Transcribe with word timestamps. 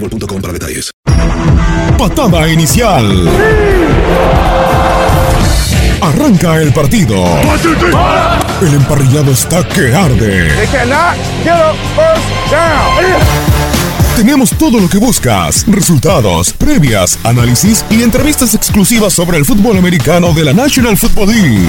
boostmobile.com 0.00 0.40
para 0.40 0.52
detalles. 0.52 0.90
Patada 1.98 2.48
inicial. 2.48 3.28
Arranca 6.00 6.60
el 6.60 6.72
partido. 6.72 7.24
El 8.60 8.74
emparrillado 8.74 9.32
está 9.32 9.66
que 9.66 9.94
arde. 9.94 10.50
Tenemos 14.14 14.50
todo 14.50 14.80
lo 14.80 14.88
que 14.88 14.98
buscas: 14.98 15.64
resultados, 15.66 16.52
previas, 16.52 17.18
análisis 17.24 17.84
y 17.90 18.02
entrevistas 18.02 18.54
exclusivas 18.54 19.12
sobre 19.12 19.36
el 19.38 19.44
fútbol 19.44 19.76
americano 19.78 20.32
de 20.32 20.44
la 20.44 20.52
National 20.52 20.96
Football 20.96 21.28
League. 21.28 21.68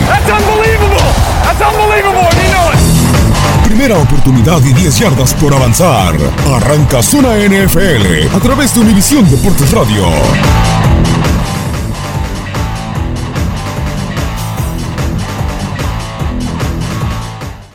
Primera 3.65 3.97
oportunidad 3.97 4.63
y 4.63 4.73
10 4.73 4.99
yardas 4.99 5.33
por 5.35 5.53
avanzar. 5.53 6.15
Arranca 6.53 7.03
Zona 7.03 7.35
NFL 7.35 8.35
a 8.35 8.39
través 8.39 8.73
de 8.73 8.81
Univisión 8.81 9.29
Deportes 9.29 9.71
Radio. 9.71 10.03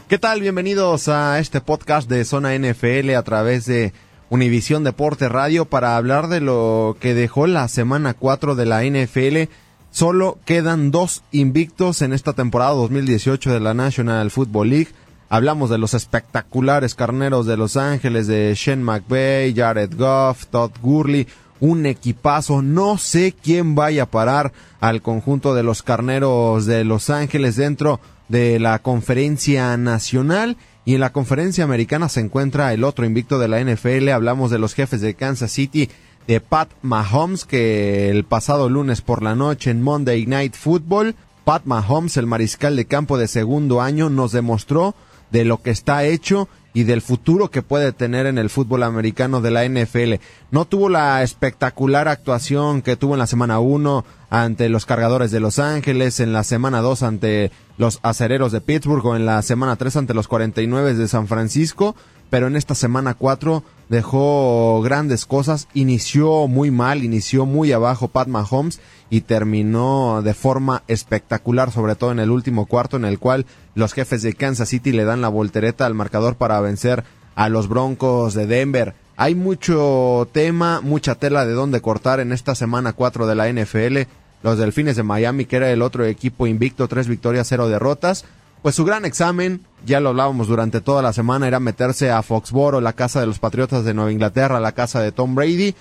¿Qué 0.09 0.19
tal? 0.19 0.43
Bienvenidos 0.43 1.09
a 1.09 1.39
este 1.39 1.63
podcast 1.63 2.07
de 2.07 2.27
Zona 2.27 2.55
NFL 2.59 3.15
a 3.15 3.23
través 3.23 3.65
de 3.65 3.95
Univisión 4.29 4.85
Deporte 4.85 5.29
Radio 5.29 5.65
para 5.65 5.97
hablar 5.97 6.29
de 6.29 6.41
lo 6.41 6.99
que 7.01 7.15
dejó 7.15 7.47
la 7.47 7.67
semana 7.69 8.13
4 8.13 8.55
de 8.55 8.67
la 8.67 8.83
NFL. 8.85 9.51
Solo 9.91 10.39
quedan 10.45 10.91
dos 10.91 11.23
invictos 11.33 12.03
en 12.03 12.13
esta 12.13 12.33
temporada 12.33 12.73
2018 12.73 13.53
de 13.53 13.61
la 13.61 13.73
National 13.73 14.31
Football 14.31 14.69
League. 14.71 14.89
Hablamos 15.33 15.71
de 15.71 15.79
los 15.79 15.95
espectaculares 15.95 16.95
carneros 16.95 17.47
de 17.47 17.57
Los 17.57 17.79
Ángeles, 17.79 18.27
de 18.27 18.53
Shane 18.55 18.83
McVay, 18.83 19.55
Jared 19.55 19.97
Goff, 19.97 20.45
Todd 20.49 20.73
Gurley, 20.83 21.27
un 21.59 21.87
equipazo. 21.87 22.61
No 22.61 22.99
sé 22.99 23.35
quién 23.43 23.75
vaya 23.75 24.03
a 24.03 24.11
parar 24.11 24.53
al 24.79 25.01
conjunto 25.01 25.55
de 25.55 25.63
los 25.63 25.83
carneros 25.83 26.67
de 26.67 26.85
Los 26.85 27.09
Ángeles 27.09 27.57
dentro 27.57 27.99
de 28.29 28.61
la 28.61 28.81
conferencia 28.81 29.75
nacional. 29.79 30.59
Y 30.85 30.97
en 30.97 31.01
la 31.01 31.13
conferencia 31.13 31.65
americana 31.65 32.11
se 32.11 32.21
encuentra 32.21 32.75
el 32.75 32.85
otro 32.85 33.07
invicto 33.07 33.39
de 33.39 33.49
la 33.49 33.59
NFL. 33.65 34.11
Hablamos 34.11 34.51
de 34.51 34.59
los 34.59 34.75
jefes 34.75 35.01
de 35.01 35.15
Kansas 35.15 35.51
City, 35.51 35.89
de 36.27 36.43
Pat 36.43 36.69
Mahomes, 36.83 37.47
que 37.47 38.11
el 38.11 38.25
pasado 38.25 38.69
lunes 38.69 39.01
por 39.01 39.23
la 39.23 39.35
noche 39.35 39.71
en 39.71 39.81
Monday 39.81 40.27
Night 40.27 40.55
Football, 40.55 41.15
Pat 41.45 41.65
Mahomes, 41.65 42.19
el 42.19 42.27
mariscal 42.27 42.77
de 42.77 42.85
campo 42.85 43.17
de 43.17 43.29
segundo 43.29 43.81
año, 43.81 44.11
nos 44.11 44.33
demostró 44.33 44.95
de 45.33 45.45
lo 45.45 45.61
que 45.63 45.71
está 45.71 46.05
hecho 46.05 46.49
y 46.75 46.85
del 46.85 47.03
futuro 47.03 47.51
que 47.51 47.63
puede 47.63 47.93
tener 47.93 48.27
en 48.27 48.39
el 48.39 48.51
fútbol 48.51 48.83
americano 48.83 49.41
de 49.41 49.51
la 49.51 49.67
NFL. 49.67 50.15
No 50.51 50.65
tuvo 50.65 50.89
la 50.89 51.23
espectacular 51.23 52.09
actuación 52.09 52.83
que 52.83 52.97
tuvo 52.97 53.15
en 53.15 53.19
la 53.19 53.27
semana 53.27 53.59
1 53.59 54.05
ante 54.33 54.71
los 54.71 54.87
cargadores 54.87 55.31
de 55.31 55.41
Los 55.41 55.59
Ángeles, 55.59 56.19
en 56.19 56.33
la 56.33 56.43
semana 56.43 56.81
2 56.81 57.03
ante 57.03 57.53
los 57.77 58.01
acereros 58.03 58.51
de 58.51 58.63
Pittsburgh 58.63 59.05
o 59.05 59.15
en 59.15 59.27
la 59.27 59.43
semana 59.43 59.77
3 59.77 59.97
ante 59.97 60.15
los 60.15 60.27
49 60.27 60.95
de 60.95 61.07
San 61.07 61.29
Francisco, 61.29 61.95
pero 62.31 62.47
en 62.47 62.57
esta 62.57 62.75
semana 62.75 63.13
4 63.13 63.63
dejó 63.91 64.81
grandes 64.81 65.27
cosas, 65.27 65.69
inició 65.75 66.49
muy 66.49 66.71
mal, 66.71 67.05
inició 67.05 67.45
muy 67.45 67.73
abajo 67.73 68.09
Pat 68.09 68.27
Mahomes 68.27 68.81
y 69.11 69.21
terminó 69.21 70.23
de 70.23 70.33
forma 70.33 70.83
espectacular, 70.89 71.71
sobre 71.71 71.95
todo 71.95 72.11
en 72.11 72.19
el 72.19 72.31
último 72.31 72.65
cuarto 72.65 72.97
en 72.97 73.05
el 73.05 73.19
cual 73.19 73.45
los 73.75 73.93
jefes 73.93 74.23
de 74.23 74.33
Kansas 74.33 74.71
City 74.71 74.93
le 74.93 75.05
dan 75.05 75.21
la 75.21 75.29
voltereta 75.29 75.85
al 75.85 75.93
marcador 75.93 76.37
para 76.37 76.59
vencer 76.63 77.05
a 77.35 77.51
los 77.51 77.69
Broncos 77.69 78.33
de 78.33 78.47
Denver. 78.47 78.95
Hay 79.19 79.35
mucho 79.35 80.27
tema, 80.33 80.81
mucha 80.81 81.17
tela 81.17 81.45
de 81.45 81.53
dónde 81.53 81.83
cortar 81.83 82.19
en 82.19 82.33
esta 82.33 82.55
semana 82.55 82.95
4 82.95 83.27
de 83.27 83.35
la 83.35 83.53
NFL. 83.53 84.09
Los 84.43 84.59
Delfines 84.59 84.97
de 84.97 85.03
Miami, 85.03 85.45
que 85.45 85.57
era 85.57 85.71
el 85.71 85.83
otro 85.83 86.05
equipo 86.05 86.47
invicto, 86.47 86.89
tres 86.89 87.09
victorias, 87.09 87.47
cero 87.49 87.69
derrotas. 87.69 88.25
Pues 88.63 88.75
su 88.75 88.85
gran 88.85 89.05
examen, 89.05 89.61
ya 89.85 90.01
lo 90.01 90.11
hablábamos 90.11 90.47
durante 90.47 90.81
toda 90.81 91.03
la 91.03 91.13
semana, 91.13 91.49
era 91.49 91.59
meterse 91.59 92.11
a 92.11 92.23
Foxboro, 92.23 92.81
la 92.81 92.93
casa 92.93 93.21
de 93.21 93.27
los 93.27 93.39
Patriotas 93.41 93.85
de 93.85 93.95
Nueva 93.95 94.13
Inglaterra, 94.13 94.61
la 94.61 94.73
casa 94.73 95.01
de 95.01 95.11
Tom 95.11 95.35
Brady, 95.35 95.75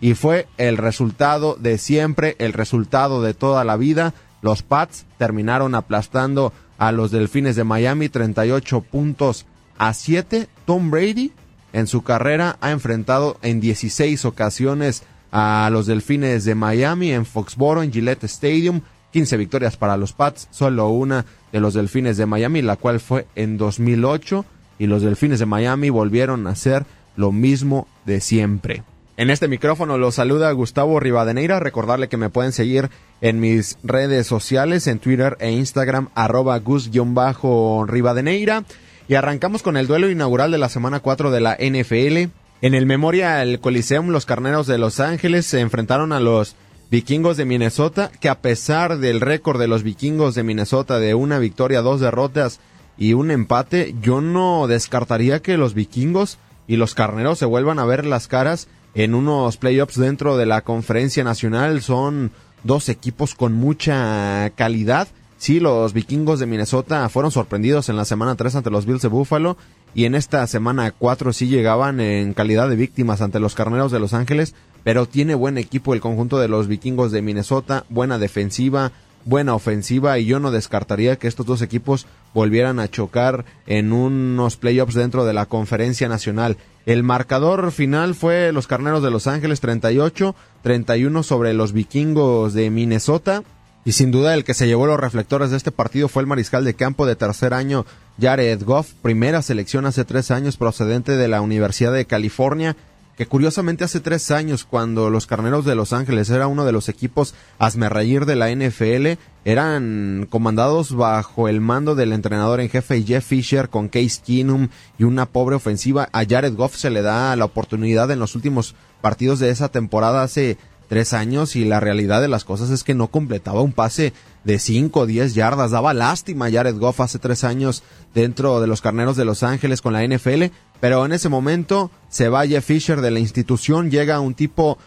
y 0.00 0.14
fue 0.14 0.46
el 0.56 0.76
resultado 0.76 1.56
de 1.58 1.78
siempre, 1.78 2.36
el 2.38 2.52
resultado 2.52 3.22
de 3.22 3.34
toda 3.34 3.64
la 3.64 3.76
vida. 3.76 4.14
Los 4.40 4.62
Pats 4.62 5.04
terminaron 5.18 5.74
aplastando 5.74 6.52
a 6.78 6.92
los 6.92 7.10
Delfines 7.10 7.56
de 7.56 7.64
Miami 7.64 8.08
38 8.08 8.82
puntos 8.82 9.46
a 9.76 9.92
7. 9.92 10.48
Tom 10.64 10.92
Brady 10.92 11.32
en 11.72 11.86
su 11.88 12.02
carrera 12.02 12.56
ha 12.60 12.70
enfrentado 12.70 13.36
en 13.42 13.60
16 13.60 14.24
ocasiones 14.24 15.02
a 15.32 15.68
los 15.72 15.86
Delfines 15.86 16.44
de 16.44 16.54
Miami 16.54 17.12
en 17.12 17.26
Foxboro, 17.26 17.82
en 17.82 17.92
Gillette 17.92 18.24
Stadium. 18.24 18.80
15 19.12 19.36
victorias 19.38 19.76
para 19.76 19.96
los 19.96 20.12
Pats, 20.12 20.48
solo 20.50 20.88
una 20.88 21.24
de 21.50 21.60
los 21.60 21.74
Delfines 21.74 22.18
de 22.18 22.26
Miami, 22.26 22.60
la 22.60 22.76
cual 22.76 23.00
fue 23.00 23.26
en 23.36 23.56
2008 23.56 24.44
y 24.78 24.86
los 24.86 25.02
Delfines 25.02 25.38
de 25.38 25.46
Miami 25.46 25.88
volvieron 25.90 26.46
a 26.46 26.50
hacer 26.50 26.84
lo 27.16 27.32
mismo 27.32 27.88
de 28.04 28.20
siempre. 28.20 28.82
En 29.16 29.30
este 29.30 29.48
micrófono 29.48 29.98
los 29.98 30.14
saluda 30.14 30.52
Gustavo 30.52 31.00
Rivadeneira. 31.00 31.58
Recordarle 31.58 32.08
que 32.08 32.16
me 32.16 32.30
pueden 32.30 32.52
seguir 32.52 32.90
en 33.20 33.40
mis 33.40 33.76
redes 33.82 34.28
sociales, 34.28 34.86
en 34.86 35.00
Twitter 35.00 35.36
e 35.40 35.50
Instagram, 35.50 36.10
arroba 36.14 36.56
gus-rivadeneira. 36.60 38.62
Y 39.08 39.14
arrancamos 39.14 39.64
con 39.64 39.76
el 39.76 39.88
duelo 39.88 40.08
inaugural 40.08 40.52
de 40.52 40.58
la 40.58 40.68
semana 40.68 41.00
4 41.00 41.32
de 41.32 41.40
la 41.40 41.56
NFL. 41.56 42.30
En 42.60 42.74
el 42.74 42.86
Memorial 42.86 43.60
Coliseum, 43.60 44.08
los 44.08 44.26
Carneros 44.26 44.66
de 44.66 44.78
Los 44.78 44.98
Ángeles 44.98 45.46
se 45.46 45.60
enfrentaron 45.60 46.12
a 46.12 46.18
los 46.18 46.56
Vikingos 46.90 47.36
de 47.36 47.44
Minnesota, 47.44 48.10
que 48.20 48.28
a 48.28 48.40
pesar 48.40 48.98
del 48.98 49.20
récord 49.20 49.60
de 49.60 49.68
los 49.68 49.84
Vikingos 49.84 50.34
de 50.34 50.42
Minnesota 50.42 50.98
de 50.98 51.14
una 51.14 51.38
victoria, 51.38 51.82
dos 51.82 52.00
derrotas 52.00 52.58
y 52.96 53.12
un 53.12 53.30
empate, 53.30 53.94
yo 54.02 54.20
no 54.20 54.66
descartaría 54.66 55.40
que 55.40 55.56
los 55.56 55.74
Vikingos 55.74 56.38
y 56.66 56.76
los 56.76 56.96
Carneros 56.96 57.38
se 57.38 57.46
vuelvan 57.46 57.78
a 57.78 57.84
ver 57.84 58.04
las 58.04 58.26
caras 58.26 58.66
en 58.94 59.14
unos 59.14 59.56
playoffs 59.56 59.96
dentro 59.96 60.36
de 60.36 60.46
la 60.46 60.62
conferencia 60.62 61.22
nacional. 61.22 61.80
Son 61.80 62.32
dos 62.64 62.88
equipos 62.88 63.36
con 63.36 63.52
mucha 63.52 64.50
calidad. 64.56 65.06
Sí, 65.36 65.60
los 65.60 65.92
vikingos 65.92 66.40
de 66.40 66.46
Minnesota 66.46 67.08
fueron 67.08 67.30
sorprendidos 67.30 67.88
en 67.88 67.96
la 67.96 68.04
semana 68.04 68.34
3 68.34 68.56
ante 68.56 68.70
los 68.70 68.86
Bills 68.86 69.02
de 69.02 69.08
Buffalo 69.08 69.56
y 69.94 70.04
en 70.04 70.14
esta 70.14 70.46
semana 70.46 70.92
4 70.96 71.32
sí 71.32 71.48
llegaban 71.48 72.00
en 72.00 72.34
calidad 72.34 72.68
de 72.68 72.76
víctimas 72.76 73.20
ante 73.20 73.40
los 73.40 73.54
Carneros 73.54 73.92
de 73.92 74.00
Los 74.00 74.14
Ángeles, 74.14 74.54
pero 74.84 75.06
tiene 75.06 75.34
buen 75.34 75.58
equipo 75.58 75.94
el 75.94 76.00
conjunto 76.00 76.38
de 76.38 76.48
los 76.48 76.68
vikingos 76.68 77.12
de 77.12 77.22
Minnesota, 77.22 77.84
buena 77.88 78.18
defensiva, 78.18 78.92
buena 79.24 79.54
ofensiva 79.54 80.18
y 80.18 80.24
yo 80.24 80.40
no 80.40 80.50
descartaría 80.50 81.16
que 81.16 81.28
estos 81.28 81.46
dos 81.46 81.62
equipos 81.62 82.06
volvieran 82.34 82.80
a 82.80 82.88
chocar 82.88 83.44
en 83.66 83.92
unos 83.92 84.56
playoffs 84.56 84.94
dentro 84.94 85.24
de 85.24 85.34
la 85.34 85.46
conferencia 85.46 86.08
nacional. 86.08 86.56
El 86.86 87.02
marcador 87.02 87.70
final 87.70 88.14
fue 88.14 88.52
los 88.52 88.66
Carneros 88.66 89.02
de 89.02 89.10
Los 89.10 89.26
Ángeles 89.26 89.60
38, 89.60 90.34
31 90.62 91.22
sobre 91.22 91.52
los 91.52 91.72
vikingos 91.72 92.54
de 92.54 92.70
Minnesota. 92.70 93.42
Y 93.84 93.92
sin 93.92 94.10
duda 94.10 94.34
el 94.34 94.44
que 94.44 94.54
se 94.54 94.66
llevó 94.66 94.86
los 94.86 95.00
reflectores 95.00 95.50
de 95.50 95.56
este 95.56 95.70
partido 95.70 96.08
fue 96.08 96.22
el 96.22 96.26
mariscal 96.26 96.64
de 96.64 96.74
campo 96.74 97.06
de 97.06 97.16
tercer 97.16 97.54
año 97.54 97.86
Jared 98.20 98.62
Goff, 98.64 98.92
primera 99.02 99.42
selección 99.42 99.86
hace 99.86 100.04
tres 100.04 100.30
años 100.30 100.56
procedente 100.56 101.16
de 101.16 101.28
la 101.28 101.40
Universidad 101.40 101.92
de 101.92 102.04
California 102.04 102.76
que 103.18 103.26
curiosamente 103.26 103.82
hace 103.82 103.98
tres 103.98 104.30
años, 104.30 104.62
cuando 104.62 105.10
los 105.10 105.26
Carneros 105.26 105.64
de 105.64 105.74
Los 105.74 105.92
Ángeles 105.92 106.30
era 106.30 106.46
uno 106.46 106.64
de 106.64 106.70
los 106.70 106.88
equipos 106.88 107.34
asmerreír 107.58 108.26
de 108.26 108.36
la 108.36 108.48
NFL, 108.48 109.18
eran 109.44 110.28
comandados 110.30 110.94
bajo 110.94 111.48
el 111.48 111.60
mando 111.60 111.96
del 111.96 112.12
entrenador 112.12 112.60
en 112.60 112.70
jefe 112.70 113.02
Jeff 113.02 113.26
Fisher 113.26 113.70
con 113.70 113.88
Case 113.88 114.20
Keenum 114.24 114.68
y 114.98 115.02
una 115.02 115.26
pobre 115.26 115.56
ofensiva. 115.56 116.08
A 116.12 116.24
Jared 116.24 116.54
Goff 116.54 116.76
se 116.76 116.90
le 116.90 117.02
da 117.02 117.34
la 117.34 117.46
oportunidad 117.46 118.08
en 118.12 118.20
los 118.20 118.36
últimos 118.36 118.76
partidos 119.00 119.40
de 119.40 119.50
esa 119.50 119.68
temporada 119.68 120.22
hace 120.22 120.56
tres 120.88 121.12
años 121.12 121.56
y 121.56 121.64
la 121.64 121.80
realidad 121.80 122.20
de 122.20 122.28
las 122.28 122.44
cosas 122.44 122.70
es 122.70 122.84
que 122.84 122.94
no 122.94 123.08
completaba 123.08 123.62
un 123.62 123.72
pase 123.72 124.12
de 124.48 124.58
5 124.58 125.00
o 125.00 125.06
10 125.06 125.34
yardas. 125.34 125.72
Daba 125.72 125.92
lástima 125.92 126.50
Jared 126.50 126.78
Goff 126.78 127.00
hace 127.00 127.18
tres 127.18 127.44
años 127.44 127.82
dentro 128.14 128.62
de 128.62 128.66
los 128.66 128.80
Carneros 128.80 129.14
de 129.18 129.26
Los 129.26 129.42
Ángeles 129.42 129.82
con 129.82 129.92
la 129.92 130.02
NFL, 130.02 130.44
pero 130.80 131.04
en 131.04 131.12
ese 131.12 131.28
momento 131.28 131.90
se 132.08 132.30
va 132.30 132.46
Jeff 132.46 132.64
Fisher 132.64 133.02
de 133.02 133.10
la 133.10 133.18
institución, 133.18 133.90
llega 133.90 134.20
un 134.20 134.32
tipo 134.32 134.78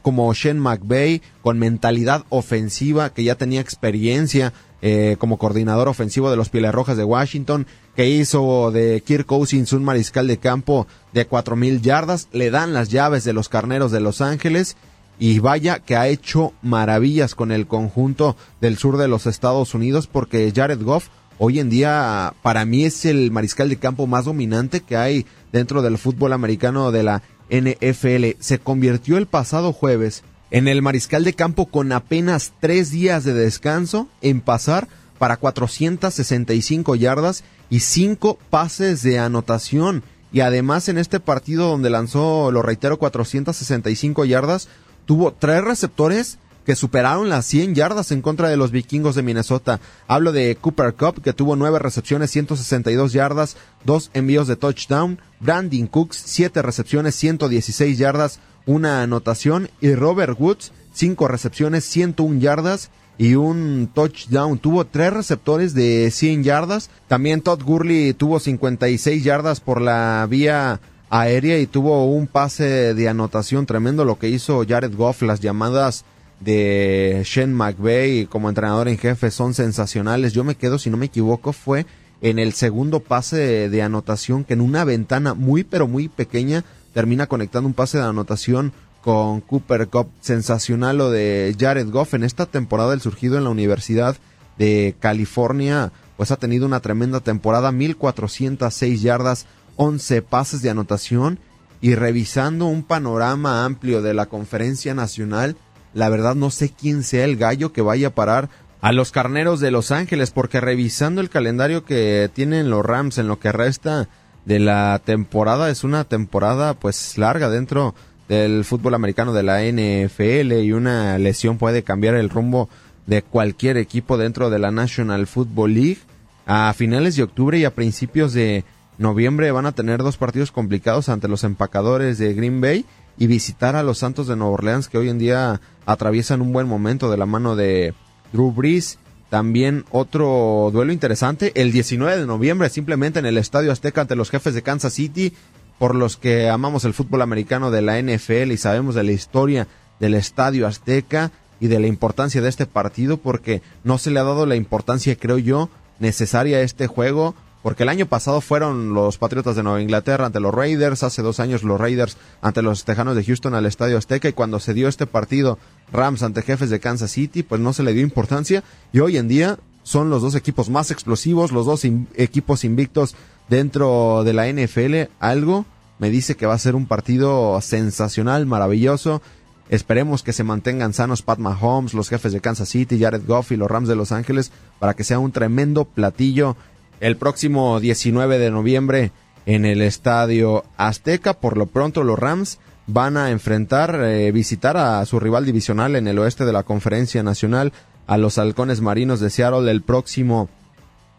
como 0.00 0.32
Shane 0.32 0.60
McVay 0.60 1.20
con 1.42 1.58
mentalidad 1.58 2.24
ofensiva 2.30 3.12
que 3.12 3.24
ya 3.24 3.34
tenía 3.34 3.60
experiencia 3.60 4.54
eh, 4.80 5.16
como 5.18 5.38
coordinador 5.38 5.88
ofensivo 5.88 6.30
de 6.30 6.36
los 6.36 6.48
Pieles 6.48 6.72
Rojas 6.72 6.96
de 6.96 7.04
Washington, 7.04 7.66
que 7.96 8.08
hizo 8.08 8.70
de 8.70 9.02
Kirk 9.04 9.26
Cousins 9.26 9.74
un 9.74 9.84
mariscal 9.84 10.26
de 10.26 10.38
campo 10.38 10.86
de 11.12 11.26
cuatro 11.26 11.56
mil 11.56 11.82
yardas, 11.82 12.28
le 12.32 12.50
dan 12.50 12.72
las 12.72 12.88
llaves 12.88 13.24
de 13.24 13.34
los 13.34 13.50
Carneros 13.50 13.92
de 13.92 14.00
Los 14.00 14.22
Ángeles 14.22 14.76
y 15.18 15.38
vaya 15.38 15.78
que 15.78 15.96
ha 15.96 16.08
hecho 16.08 16.52
maravillas 16.62 17.34
con 17.34 17.52
el 17.52 17.66
conjunto 17.66 18.36
del 18.60 18.76
sur 18.78 18.96
de 18.96 19.08
los 19.08 19.26
Estados 19.26 19.74
Unidos 19.74 20.06
porque 20.06 20.52
Jared 20.54 20.82
Goff 20.82 21.08
hoy 21.38 21.60
en 21.60 21.70
día 21.70 22.34
para 22.42 22.64
mí 22.64 22.84
es 22.84 23.04
el 23.04 23.30
mariscal 23.30 23.68
de 23.68 23.76
campo 23.76 24.06
más 24.06 24.24
dominante 24.24 24.80
que 24.80 24.96
hay 24.96 25.26
dentro 25.52 25.82
del 25.82 25.98
fútbol 25.98 26.32
americano 26.32 26.90
de 26.90 27.02
la 27.02 27.22
NFL. 27.50 28.38
Se 28.40 28.58
convirtió 28.58 29.16
el 29.16 29.26
pasado 29.26 29.72
jueves 29.72 30.24
en 30.50 30.68
el 30.68 30.82
mariscal 30.82 31.24
de 31.24 31.34
campo 31.34 31.66
con 31.66 31.92
apenas 31.92 32.52
tres 32.60 32.90
días 32.90 33.24
de 33.24 33.34
descanso 33.34 34.08
en 34.20 34.40
pasar 34.40 34.88
para 35.18 35.36
465 35.36 36.94
yardas 36.96 37.44
y 37.70 37.80
cinco 37.80 38.38
pases 38.50 39.02
de 39.02 39.18
anotación. 39.18 40.02
Y 40.32 40.40
además 40.40 40.88
en 40.88 40.98
este 40.98 41.20
partido 41.20 41.68
donde 41.68 41.90
lanzó, 41.90 42.50
lo 42.50 42.62
reitero, 42.62 42.98
465 42.98 44.24
yardas, 44.24 44.68
tuvo 45.06 45.32
tres 45.32 45.62
receptores 45.62 46.38
que 46.64 46.76
superaron 46.76 47.28
las 47.28 47.46
100 47.46 47.74
yardas 47.74 48.10
en 48.10 48.22
contra 48.22 48.48
de 48.48 48.56
los 48.56 48.70
vikingos 48.70 49.14
de 49.14 49.22
Minnesota. 49.22 49.80
Hablo 50.08 50.32
de 50.32 50.56
Cooper 50.60 50.94
Cup, 50.94 51.22
que 51.22 51.32
tuvo 51.32 51.56
nueve 51.56 51.78
recepciones, 51.78 52.30
162 52.30 53.12
yardas, 53.12 53.56
dos 53.84 54.10
envíos 54.14 54.48
de 54.48 54.56
touchdown. 54.56 55.20
Brandon 55.40 55.86
Cooks, 55.86 56.16
siete 56.24 56.62
recepciones, 56.62 57.14
116 57.16 57.98
yardas, 57.98 58.40
una 58.66 59.02
anotación. 59.02 59.68
Y 59.80 59.94
Robert 59.94 60.40
Woods, 60.40 60.72
cinco 60.92 61.28
recepciones, 61.28 61.84
101 61.84 62.40
yardas 62.40 62.90
y 63.18 63.34
un 63.34 63.90
touchdown. 63.92 64.58
Tuvo 64.58 64.86
tres 64.86 65.12
receptores 65.12 65.74
de 65.74 66.10
100 66.10 66.44
yardas. 66.44 66.90
También 67.08 67.42
Todd 67.42 67.62
Gurley 67.62 68.14
tuvo 68.14 68.40
56 68.40 69.22
yardas 69.22 69.60
por 69.60 69.80
la 69.80 70.26
vía 70.28 70.80
aérea 71.14 71.60
y 71.60 71.68
tuvo 71.68 72.06
un 72.06 72.26
pase 72.26 72.92
de 72.92 73.08
anotación 73.08 73.66
tremendo 73.66 74.04
lo 74.04 74.18
que 74.18 74.28
hizo 74.28 74.64
Jared 74.68 74.96
Goff, 74.96 75.22
las 75.22 75.38
llamadas 75.38 76.04
de 76.40 77.22
Shane 77.24 77.54
McVay 77.54 78.26
como 78.26 78.48
entrenador 78.48 78.88
en 78.88 78.98
jefe 78.98 79.30
son 79.30 79.54
sensacionales. 79.54 80.32
Yo 80.32 80.42
me 80.42 80.56
quedo, 80.56 80.76
si 80.76 80.90
no 80.90 80.96
me 80.96 81.06
equivoco, 81.06 81.52
fue 81.52 81.86
en 82.20 82.40
el 82.40 82.52
segundo 82.52 82.98
pase 82.98 83.68
de, 83.68 83.82
anotación 83.82 84.42
que 84.42 84.54
en 84.54 84.60
una 84.60 84.82
ventana 84.82 85.34
muy 85.34 85.62
pero 85.62 85.86
muy 85.86 86.08
pequeña 86.08 86.64
termina 86.92 87.28
conectando 87.28 87.68
un 87.68 87.74
pase 87.74 87.98
de 87.98 88.04
anotación 88.04 88.72
con 89.00 89.40
Cooper 89.40 89.86
Cup. 89.86 90.08
Sensacional 90.20 90.98
lo 90.98 91.12
de 91.12 91.54
Jared 91.56 91.90
Goff 91.90 92.14
en 92.14 92.24
esta 92.24 92.46
temporada 92.46 92.92
el 92.92 93.00
surgido 93.00 93.38
en 93.38 93.44
la 93.44 93.50
Universidad 93.50 94.16
de 94.58 94.96
California, 94.98 95.92
pues 96.16 96.32
ha 96.32 96.36
tenido 96.36 96.66
una 96.66 96.80
tremenda 96.80 97.20
temporada, 97.20 97.70
1406 97.70 99.02
yardas, 99.02 99.46
11 99.76 100.22
pases 100.22 100.62
de 100.62 100.70
anotación 100.70 101.38
y 101.80 101.94
revisando 101.94 102.66
un 102.66 102.82
panorama 102.82 103.64
amplio 103.64 104.02
de 104.02 104.14
la 104.14 104.26
conferencia 104.26 104.94
nacional, 104.94 105.56
la 105.92 106.08
verdad 106.08 106.34
no 106.34 106.50
sé 106.50 106.70
quién 106.70 107.02
sea 107.02 107.24
el 107.24 107.36
gallo 107.36 107.72
que 107.72 107.82
vaya 107.82 108.08
a 108.08 108.14
parar 108.14 108.48
a 108.80 108.92
los 108.92 109.12
carneros 109.12 109.60
de 109.60 109.70
Los 109.70 109.90
Ángeles, 109.90 110.30
porque 110.30 110.60
revisando 110.60 111.22
el 111.22 111.30
calendario 111.30 111.84
que 111.84 112.30
tienen 112.34 112.68
los 112.68 112.84
Rams 112.84 113.16
en 113.16 113.28
lo 113.28 113.38
que 113.40 113.50
resta 113.50 114.08
de 114.44 114.58
la 114.58 115.00
temporada, 115.02 115.70
es 115.70 115.84
una 115.84 116.04
temporada 116.04 116.74
pues 116.74 117.16
larga 117.16 117.48
dentro 117.48 117.94
del 118.28 118.64
fútbol 118.64 118.94
americano 118.94 119.32
de 119.32 119.42
la 119.42 119.62
NFL 119.62 120.52
y 120.62 120.72
una 120.72 121.18
lesión 121.18 121.56
puede 121.56 121.82
cambiar 121.82 122.14
el 122.14 122.30
rumbo 122.30 122.68
de 123.06 123.22
cualquier 123.22 123.76
equipo 123.76 124.16
dentro 124.16 124.50
de 124.50 124.58
la 124.58 124.70
National 124.70 125.26
Football 125.26 125.74
League. 125.74 125.98
A 126.46 126.72
finales 126.74 127.16
de 127.16 127.22
octubre 127.22 127.58
y 127.58 127.64
a 127.64 127.74
principios 127.74 128.34
de 128.34 128.64
noviembre 128.98 129.50
van 129.50 129.66
a 129.66 129.72
tener 129.72 130.02
dos 130.02 130.16
partidos 130.16 130.52
complicados 130.52 131.08
ante 131.08 131.28
los 131.28 131.44
empacadores 131.44 132.18
de 132.18 132.34
Green 132.34 132.60
Bay 132.60 132.84
y 133.18 133.26
visitar 133.26 133.76
a 133.76 133.82
los 133.82 133.98
Santos 133.98 134.26
de 134.26 134.36
Nueva 134.36 134.54
Orleans 134.54 134.88
que 134.88 134.98
hoy 134.98 135.08
en 135.08 135.18
día 135.18 135.60
atraviesan 135.86 136.40
un 136.40 136.52
buen 136.52 136.68
momento 136.68 137.10
de 137.10 137.16
la 137.16 137.26
mano 137.26 137.56
de 137.56 137.94
Drew 138.32 138.52
Brees. 138.52 138.98
También 139.30 139.84
otro 139.90 140.70
duelo 140.72 140.92
interesante, 140.92 141.52
el 141.60 141.72
19 141.72 142.18
de 142.18 142.26
noviembre, 142.26 142.68
simplemente 142.68 143.18
en 143.18 143.26
el 143.26 143.38
Estadio 143.38 143.72
Azteca 143.72 144.02
ante 144.02 144.16
los 144.16 144.30
jefes 144.30 144.54
de 144.54 144.62
Kansas 144.62 144.92
City, 144.92 145.32
por 145.78 145.94
los 145.94 146.16
que 146.16 146.48
amamos 146.48 146.84
el 146.84 146.94
fútbol 146.94 147.22
americano 147.22 147.70
de 147.70 147.82
la 147.82 148.00
NFL 148.00 148.52
y 148.52 148.56
sabemos 148.56 148.94
de 148.94 149.02
la 149.02 149.12
historia 149.12 149.66
del 149.98 150.14
Estadio 150.14 150.66
Azteca 150.66 151.32
y 151.58 151.66
de 151.66 151.80
la 151.80 151.88
importancia 151.88 152.40
de 152.42 152.48
este 152.48 152.66
partido, 152.66 153.16
porque 153.16 153.62
no 153.82 153.98
se 153.98 154.10
le 154.10 154.20
ha 154.20 154.24
dado 154.24 154.46
la 154.46 154.56
importancia, 154.56 155.16
creo 155.16 155.38
yo, 155.38 155.68
necesaria 155.98 156.58
a 156.58 156.62
este 156.62 156.86
juego 156.86 157.34
porque 157.64 157.84
el 157.84 157.88
año 157.88 158.04
pasado 158.04 158.42
fueron 158.42 158.92
los 158.92 159.16
Patriotas 159.16 159.56
de 159.56 159.62
Nueva 159.62 159.80
Inglaterra 159.80 160.26
ante 160.26 160.38
los 160.38 160.52
Raiders, 160.52 161.02
hace 161.02 161.22
dos 161.22 161.40
años 161.40 161.62
los 161.62 161.80
Raiders 161.80 162.18
ante 162.42 162.60
los 162.60 162.84
Tejanos 162.84 163.16
de 163.16 163.24
Houston 163.24 163.54
al 163.54 163.64
Estadio 163.64 163.96
Azteca 163.96 164.28
y 164.28 164.34
cuando 164.34 164.60
se 164.60 164.74
dio 164.74 164.86
este 164.86 165.06
partido 165.06 165.58
Rams 165.90 166.22
ante 166.22 166.42
jefes 166.42 166.68
de 166.68 166.78
Kansas 166.78 167.12
City, 167.12 167.42
pues 167.42 167.62
no 167.62 167.72
se 167.72 167.82
le 167.82 167.94
dio 167.94 168.02
importancia 168.02 168.62
y 168.92 169.00
hoy 169.00 169.16
en 169.16 169.28
día 169.28 169.58
son 169.82 170.10
los 170.10 170.20
dos 170.20 170.34
equipos 170.34 170.68
más 170.68 170.90
explosivos, 170.90 171.52
los 171.52 171.64
dos 171.64 171.86
equipos 172.16 172.64
invictos 172.64 173.16
dentro 173.48 174.24
de 174.24 174.34
la 174.34 174.46
NFL, 174.46 175.10
algo 175.18 175.64
me 175.98 176.10
dice 176.10 176.36
que 176.36 176.44
va 176.44 176.52
a 176.52 176.58
ser 176.58 176.74
un 176.74 176.84
partido 176.84 177.58
sensacional, 177.62 178.44
maravilloso. 178.44 179.22
Esperemos 179.70 180.22
que 180.22 180.34
se 180.34 180.44
mantengan 180.44 180.92
sanos 180.92 181.22
Pat 181.22 181.38
Mahomes, 181.38 181.94
los 181.94 182.10
jefes 182.10 182.34
de 182.34 182.42
Kansas 182.42 182.68
City, 182.68 183.00
Jared 183.00 183.22
Goff 183.26 183.52
y 183.52 183.56
los 183.56 183.70
Rams 183.70 183.88
de 183.88 183.96
Los 183.96 184.12
Ángeles 184.12 184.52
para 184.78 184.92
que 184.92 185.04
sea 185.04 185.18
un 185.18 185.32
tremendo 185.32 185.86
platillo 185.86 186.58
el 187.00 187.16
próximo 187.16 187.80
19 187.80 188.38
de 188.38 188.50
noviembre 188.50 189.12
en 189.46 189.64
el 189.64 189.82
Estadio 189.82 190.64
Azteca. 190.76 191.34
Por 191.34 191.56
lo 191.56 191.66
pronto 191.66 192.02
los 192.04 192.18
Rams 192.18 192.58
van 192.86 193.16
a 193.16 193.30
enfrentar, 193.30 193.98
eh, 194.02 194.30
visitar 194.32 194.76
a 194.76 195.04
su 195.06 195.20
rival 195.20 195.46
divisional 195.46 195.96
en 195.96 196.08
el 196.08 196.18
oeste 196.18 196.44
de 196.44 196.52
la 196.52 196.62
Conferencia 196.62 197.22
Nacional, 197.22 197.72
a 198.06 198.18
los 198.18 198.38
Halcones 198.38 198.80
Marinos 198.80 199.20
de 199.20 199.30
Seattle 199.30 199.70
el 199.70 199.82
próximo 199.82 200.48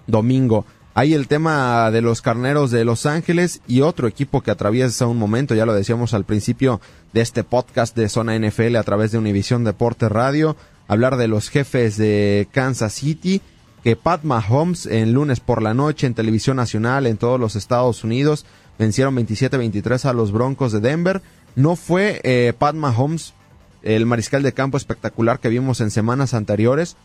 domingo. 0.07 0.65
Hay 0.93 1.13
el 1.13 1.27
tema 1.27 1.91
de 1.91 2.01
los 2.01 2.21
carneros 2.21 2.71
de 2.71 2.85
Los 2.85 3.05
Ángeles 3.05 3.59
y 3.67 3.81
otro 3.81 4.07
equipo 4.07 4.41
que 4.41 4.51
atraviesa 4.51 5.07
un 5.07 5.17
momento, 5.17 5.53
ya 5.53 5.65
lo 5.65 5.73
decíamos 5.73 6.13
al 6.13 6.23
principio 6.23 6.79
de 7.11 7.21
este 7.21 7.43
podcast 7.43 7.97
de 7.97 8.07
Zona 8.07 8.37
NFL 8.37 8.77
a 8.77 8.83
través 8.83 9.11
de 9.11 9.17
Univisión 9.17 9.65
Deporte 9.65 10.07
Radio, 10.07 10.55
hablar 10.87 11.17
de 11.17 11.27
los 11.27 11.49
jefes 11.49 11.97
de 11.97 12.47
Kansas 12.53 12.93
City, 12.93 13.41
que 13.85 13.95
Pat 13.95 14.23
Mahomes 14.23 14.87
en 14.87 15.13
lunes 15.13 15.39
por 15.39 15.61
la 15.61 15.75
noche 15.75 16.07
en 16.07 16.15
televisión 16.15 16.57
nacional 16.57 17.05
en 17.05 17.17
todos 17.17 17.39
los 17.39 17.55
Estados 17.55 18.03
Unidos 18.03 18.43
vencieron 18.79 19.15
27-23 19.15 20.05
a 20.05 20.13
los 20.13 20.31
Broncos 20.31 20.71
de 20.71 20.79
Denver. 20.79 21.21
No 21.55 21.75
fue 21.75 22.19
eh, 22.23 22.53
Pat 22.57 22.73
Mahomes 22.73 23.35
el 23.83 24.07
mariscal 24.07 24.41
de 24.41 24.53
campo 24.53 24.77
espectacular 24.77 25.39
que 25.39 25.49
vimos 25.49 25.81
en 25.81 25.91
semanas 25.91 26.33
anteriores, 26.33 26.97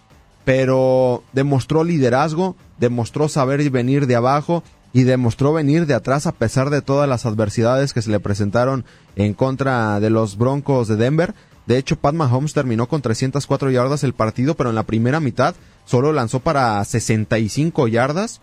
pero 0.47 1.23
demostró 1.35 1.85
liderazgo, 1.85 2.57
demostró 2.79 3.29
saber 3.29 3.69
venir 3.69 4.07
de 4.07 4.17
abajo 4.17 4.63
y 4.95 5.03
demostró 5.03 5.53
venir 5.53 5.85
de 5.85 5.93
atrás 5.93 6.27
a 6.27 6.33
pesar 6.33 6.71
de 6.71 6.81
todas 6.81 7.07
las 7.07 7.27
adversidades 7.27 7.93
que 7.93 8.01
se 8.01 8.11
le 8.11 8.21
presentaron 8.21 8.87
en 9.17 9.35
contra 9.35 10.01
de 10.01 10.09
los 10.09 10.39
Broncos 10.39 10.89
de 10.89 10.97
Denver. 10.97 11.35
De 11.67 11.79
hecho, 11.79 11.97
Pat 11.97 12.15
Mahomes 12.15 12.53
terminó 12.53 12.89
con 12.89 13.03
304 13.03 13.71
yardas 13.71 14.03
el 14.05 14.13
partido, 14.13 14.55
pero 14.55 14.71
en 14.71 14.77
la 14.77 14.83
primera 14.83 15.21
mitad 15.21 15.55
solo 15.85 16.13
lanzó 16.13 16.41
para 16.41 16.85
65 16.85 17.89
yardas 17.89 18.41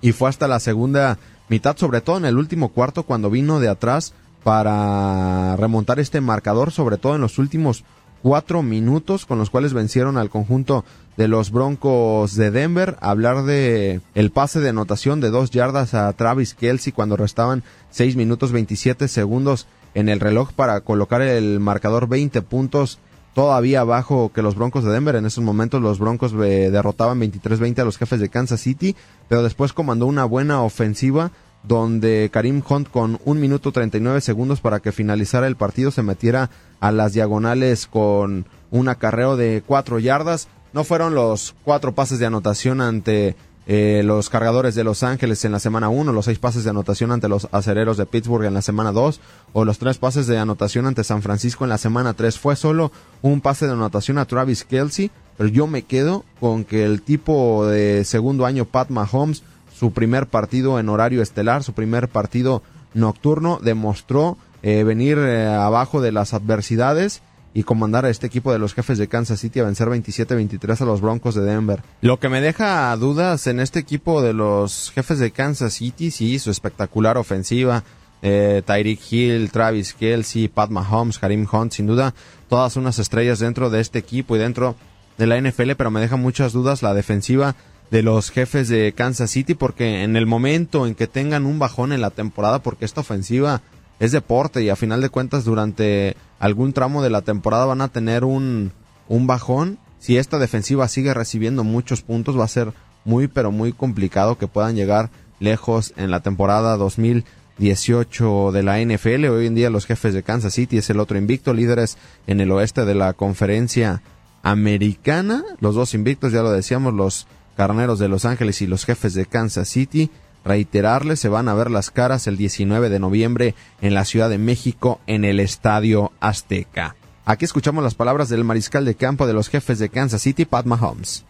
y 0.00 0.12
fue 0.12 0.28
hasta 0.28 0.48
la 0.48 0.60
segunda 0.60 1.18
mitad, 1.48 1.76
sobre 1.76 2.00
todo 2.00 2.18
en 2.18 2.24
el 2.24 2.36
último 2.36 2.70
cuarto 2.70 3.04
cuando 3.04 3.30
vino 3.30 3.60
de 3.60 3.68
atrás 3.68 4.12
para 4.42 5.56
remontar 5.56 5.98
este 5.98 6.20
marcador, 6.20 6.70
sobre 6.70 6.98
todo 6.98 7.14
en 7.14 7.22
los 7.22 7.38
últimos 7.38 7.84
cuatro 8.22 8.62
minutos 8.62 9.26
con 9.26 9.38
los 9.38 9.50
cuales 9.50 9.74
vencieron 9.74 10.16
al 10.16 10.30
conjunto 10.30 10.84
de 11.16 11.28
los 11.28 11.50
Broncos 11.50 12.34
de 12.36 12.50
Denver. 12.50 12.96
Hablar 13.00 13.44
de 13.44 14.00
el 14.14 14.30
pase 14.30 14.60
de 14.60 14.70
anotación 14.70 15.20
de 15.20 15.30
dos 15.30 15.50
yardas 15.50 15.94
a 15.94 16.12
Travis 16.14 16.54
Kelsey 16.54 16.92
cuando 16.92 17.16
restaban 17.16 17.62
seis 17.90 18.16
minutos 18.16 18.52
27 18.52 19.08
segundos 19.08 19.66
en 19.94 20.08
el 20.08 20.20
reloj 20.20 20.52
para 20.52 20.80
colocar 20.80 21.22
el 21.22 21.60
marcador 21.60 22.08
20 22.08 22.42
puntos 22.42 22.98
todavía 23.34 23.80
abajo 23.80 24.30
que 24.32 24.42
los 24.42 24.54
Broncos 24.54 24.84
de 24.84 24.92
Denver. 24.92 25.16
En 25.16 25.26
esos 25.26 25.44
momentos 25.44 25.82
los 25.82 25.98
Broncos 25.98 26.32
eh, 26.32 26.70
derrotaban 26.70 27.20
23-20 27.20 27.80
a 27.80 27.84
los 27.84 27.98
jefes 27.98 28.20
de 28.20 28.28
Kansas 28.28 28.60
City, 28.60 28.96
pero 29.28 29.42
después 29.42 29.72
comandó 29.72 30.06
una 30.06 30.24
buena 30.24 30.62
ofensiva 30.62 31.30
donde 31.62 32.30
Karim 32.32 32.62
Hunt 32.68 32.90
con 32.90 33.18
un 33.24 33.40
minuto 33.40 33.72
39 33.72 34.20
segundos 34.20 34.60
para 34.60 34.80
que 34.80 34.92
finalizara 34.92 35.46
el 35.46 35.56
partido 35.56 35.90
se 35.90 36.02
metiera 36.02 36.50
a 36.80 36.92
las 36.92 37.14
diagonales 37.14 37.86
con 37.86 38.46
un 38.70 38.88
acarreo 38.88 39.36
de 39.36 39.62
cuatro 39.66 39.98
yardas. 39.98 40.48
No 40.72 40.84
fueron 40.84 41.14
los 41.14 41.54
cuatro 41.64 41.92
pases 41.92 42.18
de 42.18 42.26
anotación 42.26 42.80
ante 42.80 43.36
eh, 43.66 44.02
los 44.04 44.28
cargadores 44.28 44.74
de 44.74 44.84
Los 44.84 45.02
Ángeles 45.02 45.44
en 45.44 45.52
la 45.52 45.58
semana 45.58 45.88
1, 45.88 46.12
los 46.12 46.26
seis 46.26 46.38
pases 46.38 46.64
de 46.64 46.70
anotación 46.70 47.12
ante 47.12 47.28
los 47.28 47.48
acereros 47.52 47.96
de 47.96 48.06
Pittsburgh 48.06 48.44
en 48.44 48.54
la 48.54 48.62
semana 48.62 48.92
2, 48.92 49.20
o 49.52 49.64
los 49.64 49.78
tres 49.78 49.98
pases 49.98 50.26
de 50.26 50.38
anotación 50.38 50.86
ante 50.86 51.04
San 51.04 51.22
Francisco 51.22 51.64
en 51.64 51.70
la 51.70 51.78
semana 51.78 52.14
3. 52.14 52.38
Fue 52.38 52.56
solo 52.56 52.92
un 53.22 53.40
pase 53.40 53.66
de 53.66 53.72
anotación 53.72 54.18
a 54.18 54.26
Travis 54.26 54.64
Kelsey, 54.64 55.10
pero 55.36 55.48
yo 55.48 55.66
me 55.66 55.82
quedo 55.82 56.24
con 56.40 56.64
que 56.64 56.84
el 56.84 57.02
tipo 57.02 57.66
de 57.66 58.04
segundo 58.04 58.46
año 58.46 58.66
Pat 58.66 58.90
Mahomes 58.90 59.42
su 59.74 59.92
primer 59.92 60.26
partido 60.28 60.78
en 60.78 60.88
horario 60.88 61.20
estelar, 61.20 61.64
su 61.64 61.72
primer 61.72 62.08
partido 62.08 62.62
nocturno, 62.94 63.58
demostró 63.62 64.38
eh, 64.62 64.84
venir 64.84 65.18
eh, 65.18 65.46
abajo 65.46 66.00
de 66.00 66.12
las 66.12 66.32
adversidades 66.32 67.22
y 67.54 67.62
comandar 67.62 68.04
a 68.04 68.10
este 68.10 68.26
equipo 68.26 68.52
de 68.52 68.58
los 68.58 68.74
jefes 68.74 68.98
de 68.98 69.06
Kansas 69.06 69.38
City 69.38 69.60
a 69.60 69.64
vencer 69.64 69.88
27-23 69.88 70.80
a 70.80 70.84
los 70.84 71.00
Broncos 71.00 71.36
de 71.36 71.42
Denver. 71.42 71.82
Lo 72.00 72.18
que 72.18 72.28
me 72.28 72.40
deja 72.40 72.94
dudas 72.96 73.46
en 73.46 73.60
este 73.60 73.78
equipo 73.78 74.20
de 74.20 74.32
los 74.32 74.90
jefes 74.92 75.20
de 75.20 75.30
Kansas 75.30 75.74
City, 75.74 76.10
sí, 76.10 76.40
su 76.40 76.50
espectacular 76.50 77.16
ofensiva, 77.16 77.84
eh, 78.22 78.62
Tyreek 78.66 79.00
Hill, 79.10 79.50
Travis 79.52 79.94
Kelsey, 79.94 80.48
Pat 80.48 80.70
Mahomes, 80.70 81.18
Karim 81.18 81.46
Hunt, 81.50 81.72
sin 81.72 81.86
duda, 81.86 82.12
todas 82.48 82.76
unas 82.76 82.98
estrellas 82.98 83.38
dentro 83.38 83.70
de 83.70 83.80
este 83.80 84.00
equipo 84.00 84.34
y 84.34 84.40
dentro 84.40 84.74
de 85.16 85.26
la 85.28 85.40
NFL, 85.40 85.72
pero 85.76 85.92
me 85.92 86.00
deja 86.00 86.16
muchas 86.16 86.52
dudas 86.52 86.82
la 86.82 86.92
defensiva 86.92 87.54
de 87.90 88.02
los 88.02 88.30
jefes 88.30 88.68
de 88.68 88.92
Kansas 88.96 89.30
City 89.30 89.54
porque 89.54 90.02
en 90.02 90.16
el 90.16 90.26
momento 90.26 90.86
en 90.86 90.96
que 90.96 91.06
tengan 91.06 91.46
un 91.46 91.60
bajón 91.60 91.92
en 91.92 92.00
la 92.00 92.10
temporada 92.10 92.58
porque 92.58 92.84
esta 92.84 93.02
ofensiva 93.02 93.62
es 94.00 94.12
deporte 94.12 94.62
y 94.62 94.68
a 94.68 94.76
final 94.76 95.00
de 95.00 95.08
cuentas 95.08 95.44
durante 95.44 96.16
algún 96.38 96.72
tramo 96.72 97.02
de 97.02 97.10
la 97.10 97.22
temporada 97.22 97.66
van 97.66 97.80
a 97.80 97.88
tener 97.88 98.24
un, 98.24 98.72
un 99.08 99.26
bajón 99.26 99.78
si 99.98 100.18
esta 100.18 100.38
defensiva 100.38 100.88
sigue 100.88 101.14
recibiendo 101.14 101.64
muchos 101.64 102.02
puntos 102.02 102.38
va 102.38 102.44
a 102.44 102.48
ser 102.48 102.72
muy 103.04 103.28
pero 103.28 103.50
muy 103.50 103.72
complicado 103.72 104.36
que 104.36 104.48
puedan 104.48 104.76
llegar 104.76 105.10
lejos 105.40 105.94
en 105.96 106.10
la 106.10 106.20
temporada 106.20 106.76
2018 106.76 108.52
de 108.52 108.62
la 108.62 108.80
NFL. 108.80 109.26
Hoy 109.26 109.46
en 109.46 109.54
día 109.54 109.70
los 109.70 109.86
jefes 109.86 110.14
de 110.14 110.22
Kansas 110.22 110.54
City 110.54 110.78
es 110.78 110.90
el 110.90 111.00
otro 111.00 111.18
invicto, 111.18 111.54
líderes 111.54 111.96
en 112.26 112.40
el 112.40 112.50
oeste 112.50 112.84
de 112.84 112.94
la 112.94 113.12
conferencia 113.12 114.02
americana. 114.42 115.42
Los 115.60 115.74
dos 115.74 115.94
invictos, 115.94 116.32
ya 116.32 116.42
lo 116.42 116.52
decíamos, 116.52 116.94
los 116.94 117.26
Carneros 117.56 117.98
de 117.98 118.08
Los 118.08 118.24
Ángeles 118.24 118.60
y 118.62 118.66
los 118.66 118.84
jefes 118.84 119.14
de 119.14 119.26
Kansas 119.26 119.68
City. 119.68 120.10
Reiterarles, 120.44 121.20
se 121.20 121.28
van 121.28 121.48
a 121.48 121.54
ver 121.54 121.70
las 121.70 121.90
caras 121.90 122.26
el 122.26 122.36
19 122.36 122.90
de 122.90 122.98
noviembre 122.98 123.54
en 123.80 123.94
la 123.94 124.04
Ciudad 124.04 124.28
de 124.28 124.38
México 124.38 125.00
en 125.06 125.24
el 125.24 125.40
Estadio 125.40 126.12
Azteca. 126.20 126.96
Aquí 127.24 127.46
escuchamos 127.46 127.82
las 127.82 127.94
palabras 127.94 128.28
del 128.28 128.44
mariscal 128.44 128.84
de 128.84 128.94
campo 128.94 129.26
de 129.26 129.32
los 129.32 129.48
jefes 129.48 129.78
de 129.78 129.88
Kansas 129.88 130.20
City, 130.20 130.44
Pat 130.44 130.66
Mahomes. 130.66 131.24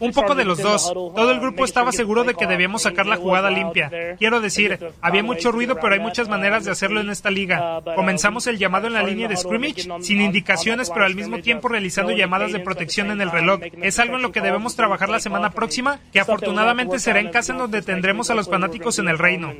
Un 0.00 0.12
poco 0.12 0.34
de 0.34 0.44
los 0.44 0.58
dos. 0.58 0.92
Todo 0.92 1.30
el 1.30 1.40
grupo 1.40 1.64
estaba 1.64 1.92
seguro 1.92 2.24
de 2.24 2.34
que 2.34 2.46
debíamos 2.46 2.82
sacar 2.82 3.06
la 3.06 3.16
jugada 3.16 3.50
limpia. 3.50 4.16
Quiero 4.18 4.40
decir, 4.40 4.78
había 5.00 5.22
mucho 5.22 5.52
ruido, 5.52 5.76
pero 5.80 5.94
hay 5.94 6.00
muchas 6.00 6.28
maneras 6.28 6.64
de 6.64 6.70
hacerlo 6.70 7.00
en 7.00 7.10
esta 7.10 7.30
liga. 7.30 7.82
Comenzamos 7.94 8.46
el 8.46 8.58
llamado 8.58 8.86
en 8.86 8.94
la 8.94 9.02
línea 9.02 9.28
de 9.28 9.36
scrimmage, 9.36 9.88
sin 10.00 10.20
indicaciones, 10.20 10.90
pero 10.90 11.04
al 11.04 11.14
mismo 11.14 11.38
tiempo 11.40 11.68
realizando 11.68 12.12
llamadas 12.12 12.52
de 12.52 12.60
protección 12.60 13.10
en 13.10 13.20
el 13.20 13.30
reloj. 13.30 13.60
Es 13.82 13.98
algo 13.98 14.16
en 14.16 14.22
lo 14.22 14.32
que 14.32 14.40
debemos 14.40 14.76
trabajar 14.76 15.08
la 15.08 15.20
semana 15.20 15.50
próxima, 15.50 16.00
que 16.12 16.20
afortunadamente 16.20 16.98
será 16.98 17.20
en 17.20 17.30
casa 17.30 17.52
en 17.52 17.58
donde 17.58 17.82
tendremos 17.82 18.30
a 18.30 18.34
los 18.34 18.48
fanáticos 18.48 18.98
en 18.98 19.08
el 19.08 19.18
reino. 19.18 19.52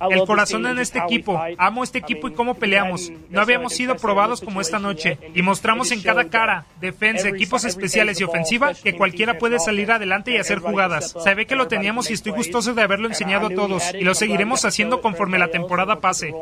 El 0.00 0.24
corazón 0.24 0.66
en 0.66 0.78
este 0.78 0.98
equipo. 0.98 1.40
Amo 1.58 1.84
este 1.84 1.98
equipo 1.98 2.28
y 2.28 2.32
cómo 2.32 2.54
peleamos. 2.54 3.10
No 3.30 3.40
habíamos 3.40 3.74
sido 3.74 3.96
probados 3.96 4.40
como 4.40 4.60
esta 4.60 4.78
noche. 4.78 5.18
Y 5.34 5.42
mostramos 5.42 5.90
en 5.92 6.02
cada 6.02 6.28
cara, 6.28 6.66
defensa, 6.80 7.28
equipos 7.28 7.64
especiales 7.64 8.20
y 8.20 8.24
ofensiva, 8.24 8.74
que 8.74 8.96
cualquiera 8.96 9.38
puede 9.38 9.58
salir 9.58 9.90
adelante 9.90 10.32
y 10.32 10.38
hacer 10.38 10.58
jugadas. 10.58 11.14
Sabe 11.22 11.46
que 11.46 11.56
lo 11.56 11.68
teníamos 11.68 12.10
y 12.10 12.14
estoy 12.14 12.32
gustoso 12.32 12.74
de 12.74 12.82
haberlo 12.82 13.08
enseñado 13.08 13.46
a 13.46 13.50
todos. 13.50 13.82
Y 13.94 14.04
lo 14.04 14.14
seguiremos 14.14 14.64
haciendo 14.64 15.00
conforme 15.00 15.38
la 15.38 15.48
temporada 15.48 16.00
pase. 16.00 16.32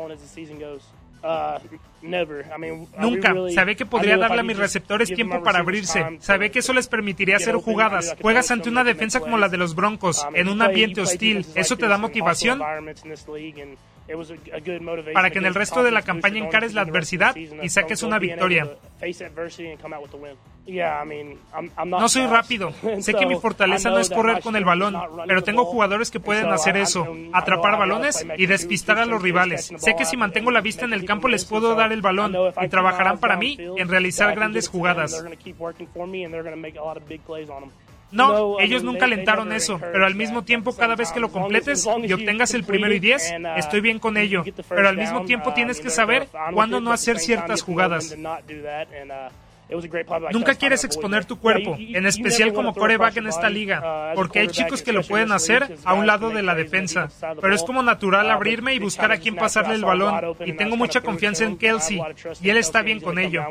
Nunca. 2.99 3.33
Sabe 3.53 3.75
que 3.75 3.85
podría 3.85 4.17
darle 4.17 4.41
a 4.41 4.43
mis 4.43 4.57
receptores 4.57 5.13
tiempo 5.13 5.41
para 5.43 5.59
abrirse. 5.59 6.17
Sabe 6.19 6.51
que 6.51 6.59
eso 6.59 6.73
les 6.73 6.87
permitiría 6.87 7.37
hacer 7.37 7.55
jugadas. 7.55 8.15
Juegas 8.21 8.51
ante 8.51 8.69
una 8.69 8.83
defensa 8.83 9.19
como 9.19 9.37
la 9.37 9.49
de 9.49 9.57
los 9.57 9.75
Broncos, 9.75 10.25
en 10.33 10.49
un 10.49 10.61
ambiente 10.61 11.01
hostil. 11.01 11.45
¿Eso 11.55 11.77
te 11.77 11.87
da 11.87 11.97
motivación? 11.97 12.61
Para 15.13 15.29
que 15.31 15.39
en 15.39 15.45
el 15.45 15.55
resto 15.55 15.83
de 15.83 15.91
la 15.91 16.01
campaña 16.01 16.45
encares 16.45 16.73
la 16.73 16.81
adversidad 16.81 17.35
y 17.35 17.69
saques 17.69 18.03
una 18.03 18.19
victoria. 18.19 18.69
No 21.85 22.09
soy 22.09 22.25
rápido. 22.27 22.71
Sé 22.99 23.13
que 23.13 23.25
mi 23.25 23.35
fortaleza 23.35 23.89
no 23.89 23.99
es 23.99 24.09
correr 24.09 24.41
con 24.41 24.55
el 24.55 24.65
balón, 24.65 24.95
pero 25.27 25.43
tengo 25.43 25.65
jugadores 25.65 26.11
que 26.11 26.19
pueden 26.19 26.49
hacer 26.49 26.77
eso, 26.77 27.07
atrapar 27.33 27.77
balones 27.77 28.25
y 28.37 28.45
despistar 28.45 28.97
a 28.99 29.05
los 29.05 29.21
rivales. 29.21 29.71
Sé 29.77 29.95
que 29.95 30.05
si 30.05 30.17
mantengo 30.17 30.51
la 30.51 30.61
vista 30.61 30.85
en 30.85 30.93
el 30.93 31.05
campo 31.05 31.27
les 31.27 31.45
puedo 31.45 31.75
dar 31.75 31.91
el 31.91 32.01
balón 32.01 32.35
y 32.61 32.67
trabajarán 32.67 33.19
para 33.19 33.37
mí 33.37 33.57
en 33.77 33.87
realizar 33.87 34.33
grandes 34.35 34.67
jugadas. 34.67 35.23
No, 38.11 38.59
ellos 38.59 38.83
nunca 38.83 39.05
alentaron 39.05 39.51
eso, 39.51 39.79
pero 39.79 40.05
al 40.05 40.15
mismo 40.15 40.43
tiempo 40.43 40.75
cada 40.75 40.95
vez 40.95 41.11
que 41.11 41.19
lo 41.19 41.31
completes 41.31 41.87
y 42.03 42.13
obtengas 42.13 42.53
el 42.53 42.63
primero 42.63 42.93
y 42.93 42.99
diez, 42.99 43.33
estoy 43.57 43.81
bien 43.81 43.99
con 43.99 44.17
ello, 44.17 44.43
pero 44.69 44.87
al 44.87 44.97
mismo 44.97 45.25
tiempo 45.25 45.53
tienes 45.53 45.79
que 45.79 45.89
saber 45.89 46.27
cuándo 46.53 46.79
no 46.79 46.91
hacer 46.91 47.19
ciertas 47.19 47.61
jugadas. 47.61 48.15
Nunca 50.31 50.53
quieres 50.53 50.83
exponer 50.83 51.25
tu 51.25 51.39
cuerpo, 51.39 51.75
en 51.79 52.05
especial 52.05 52.53
como 52.53 52.73
coreback 52.73 53.17
en 53.17 53.27
esta 53.27 53.49
liga, 53.49 54.13
porque 54.15 54.39
hay 54.39 54.47
chicos 54.47 54.81
que 54.83 54.93
lo 54.93 55.01
pueden 55.03 55.31
hacer 55.31 55.77
a 55.83 55.93
un 55.93 56.05
lado 56.05 56.29
de 56.29 56.43
la 56.43 56.53
defensa. 56.53 57.09
Pero 57.41 57.55
es 57.55 57.63
como 57.63 57.81
natural 57.81 58.29
abrirme 58.29 58.75
y 58.75 58.79
buscar 58.79 59.11
a 59.11 59.17
quién 59.17 59.35
pasarle 59.35 59.75
el 59.75 59.83
balón. 59.83 60.35
Y 60.45 60.53
tengo 60.53 60.77
mucha 60.77 61.01
confianza 61.01 61.45
en 61.45 61.57
Kelsey, 61.57 61.99
y 62.41 62.49
él 62.49 62.57
está 62.57 62.81
bien 62.81 62.99
con 62.99 63.17
ello. 63.17 63.43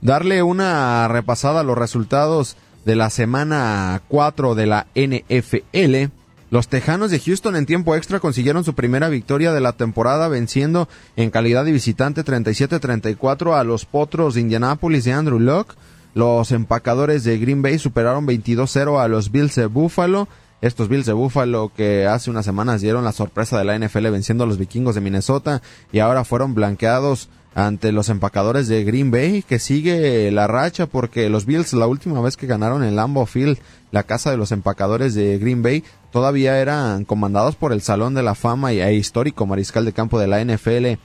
Darle 0.00 0.42
una 0.42 1.08
repasada 1.08 1.60
a 1.60 1.64
los 1.64 1.78
resultados 1.78 2.58
de 2.84 2.96
la 2.96 3.10
semana 3.10 4.02
4 4.08 4.54
de 4.54 4.66
la 4.66 4.86
NFL. 4.94 6.12
Los 6.50 6.68
Tejanos 6.68 7.10
de 7.10 7.18
Houston 7.18 7.56
en 7.56 7.66
tiempo 7.66 7.96
extra 7.96 8.20
consiguieron 8.20 8.62
su 8.62 8.74
primera 8.74 9.08
victoria 9.08 9.52
de 9.52 9.60
la 9.60 9.72
temporada 9.72 10.28
venciendo 10.28 10.88
en 11.16 11.30
calidad 11.30 11.64
de 11.64 11.72
visitante 11.72 12.24
37-34 12.24 13.58
a 13.58 13.64
los 13.64 13.86
Potros 13.86 14.34
de 14.34 14.42
Indianapolis 14.42 15.04
de 15.04 15.12
Andrew 15.12 15.40
Locke. 15.40 15.74
Los 16.14 16.52
empacadores 16.52 17.24
de 17.24 17.38
Green 17.38 17.62
Bay 17.62 17.78
superaron 17.80 18.26
22-0 18.26 19.02
a 19.02 19.08
los 19.08 19.32
Bills 19.32 19.56
de 19.56 19.66
Buffalo. 19.66 20.28
Estos 20.60 20.88
Bills 20.88 21.06
de 21.06 21.12
Buffalo 21.12 21.72
que 21.76 22.06
hace 22.06 22.30
unas 22.30 22.44
semanas 22.44 22.80
dieron 22.80 23.04
la 23.04 23.12
sorpresa 23.12 23.58
de 23.58 23.64
la 23.64 23.76
NFL 23.76 24.08
venciendo 24.10 24.44
a 24.44 24.46
los 24.46 24.58
vikingos 24.58 24.94
de 24.94 25.00
Minnesota 25.00 25.60
y 25.92 25.98
ahora 25.98 26.24
fueron 26.24 26.54
blanqueados 26.54 27.28
ante 27.54 27.92
los 27.92 28.08
empacadores 28.08 28.66
de 28.66 28.82
Green 28.84 29.10
Bay, 29.10 29.42
que 29.42 29.58
sigue 29.58 30.30
la 30.32 30.46
racha 30.46 30.86
porque 30.86 31.28
los 31.28 31.46
Bills 31.46 31.72
la 31.72 31.86
última 31.86 32.20
vez 32.20 32.36
que 32.36 32.48
ganaron 32.48 32.82
en 32.82 32.96
Lambeau 32.96 33.26
Field, 33.26 33.58
la 33.92 34.02
casa 34.02 34.30
de 34.30 34.36
los 34.36 34.50
empacadores 34.50 35.14
de 35.14 35.38
Green 35.38 35.62
Bay, 35.62 35.84
todavía 36.10 36.58
eran 36.58 37.04
comandados 37.04 37.54
por 37.54 37.72
el 37.72 37.80
Salón 37.80 38.14
de 38.14 38.24
la 38.24 38.34
Fama 38.34 38.72
y 38.72 38.80
e 38.80 38.94
histórico 38.94 39.46
mariscal 39.46 39.84
de 39.84 39.92
campo 39.92 40.18
de 40.18 40.26
la 40.26 40.44
NFL, 40.44 40.98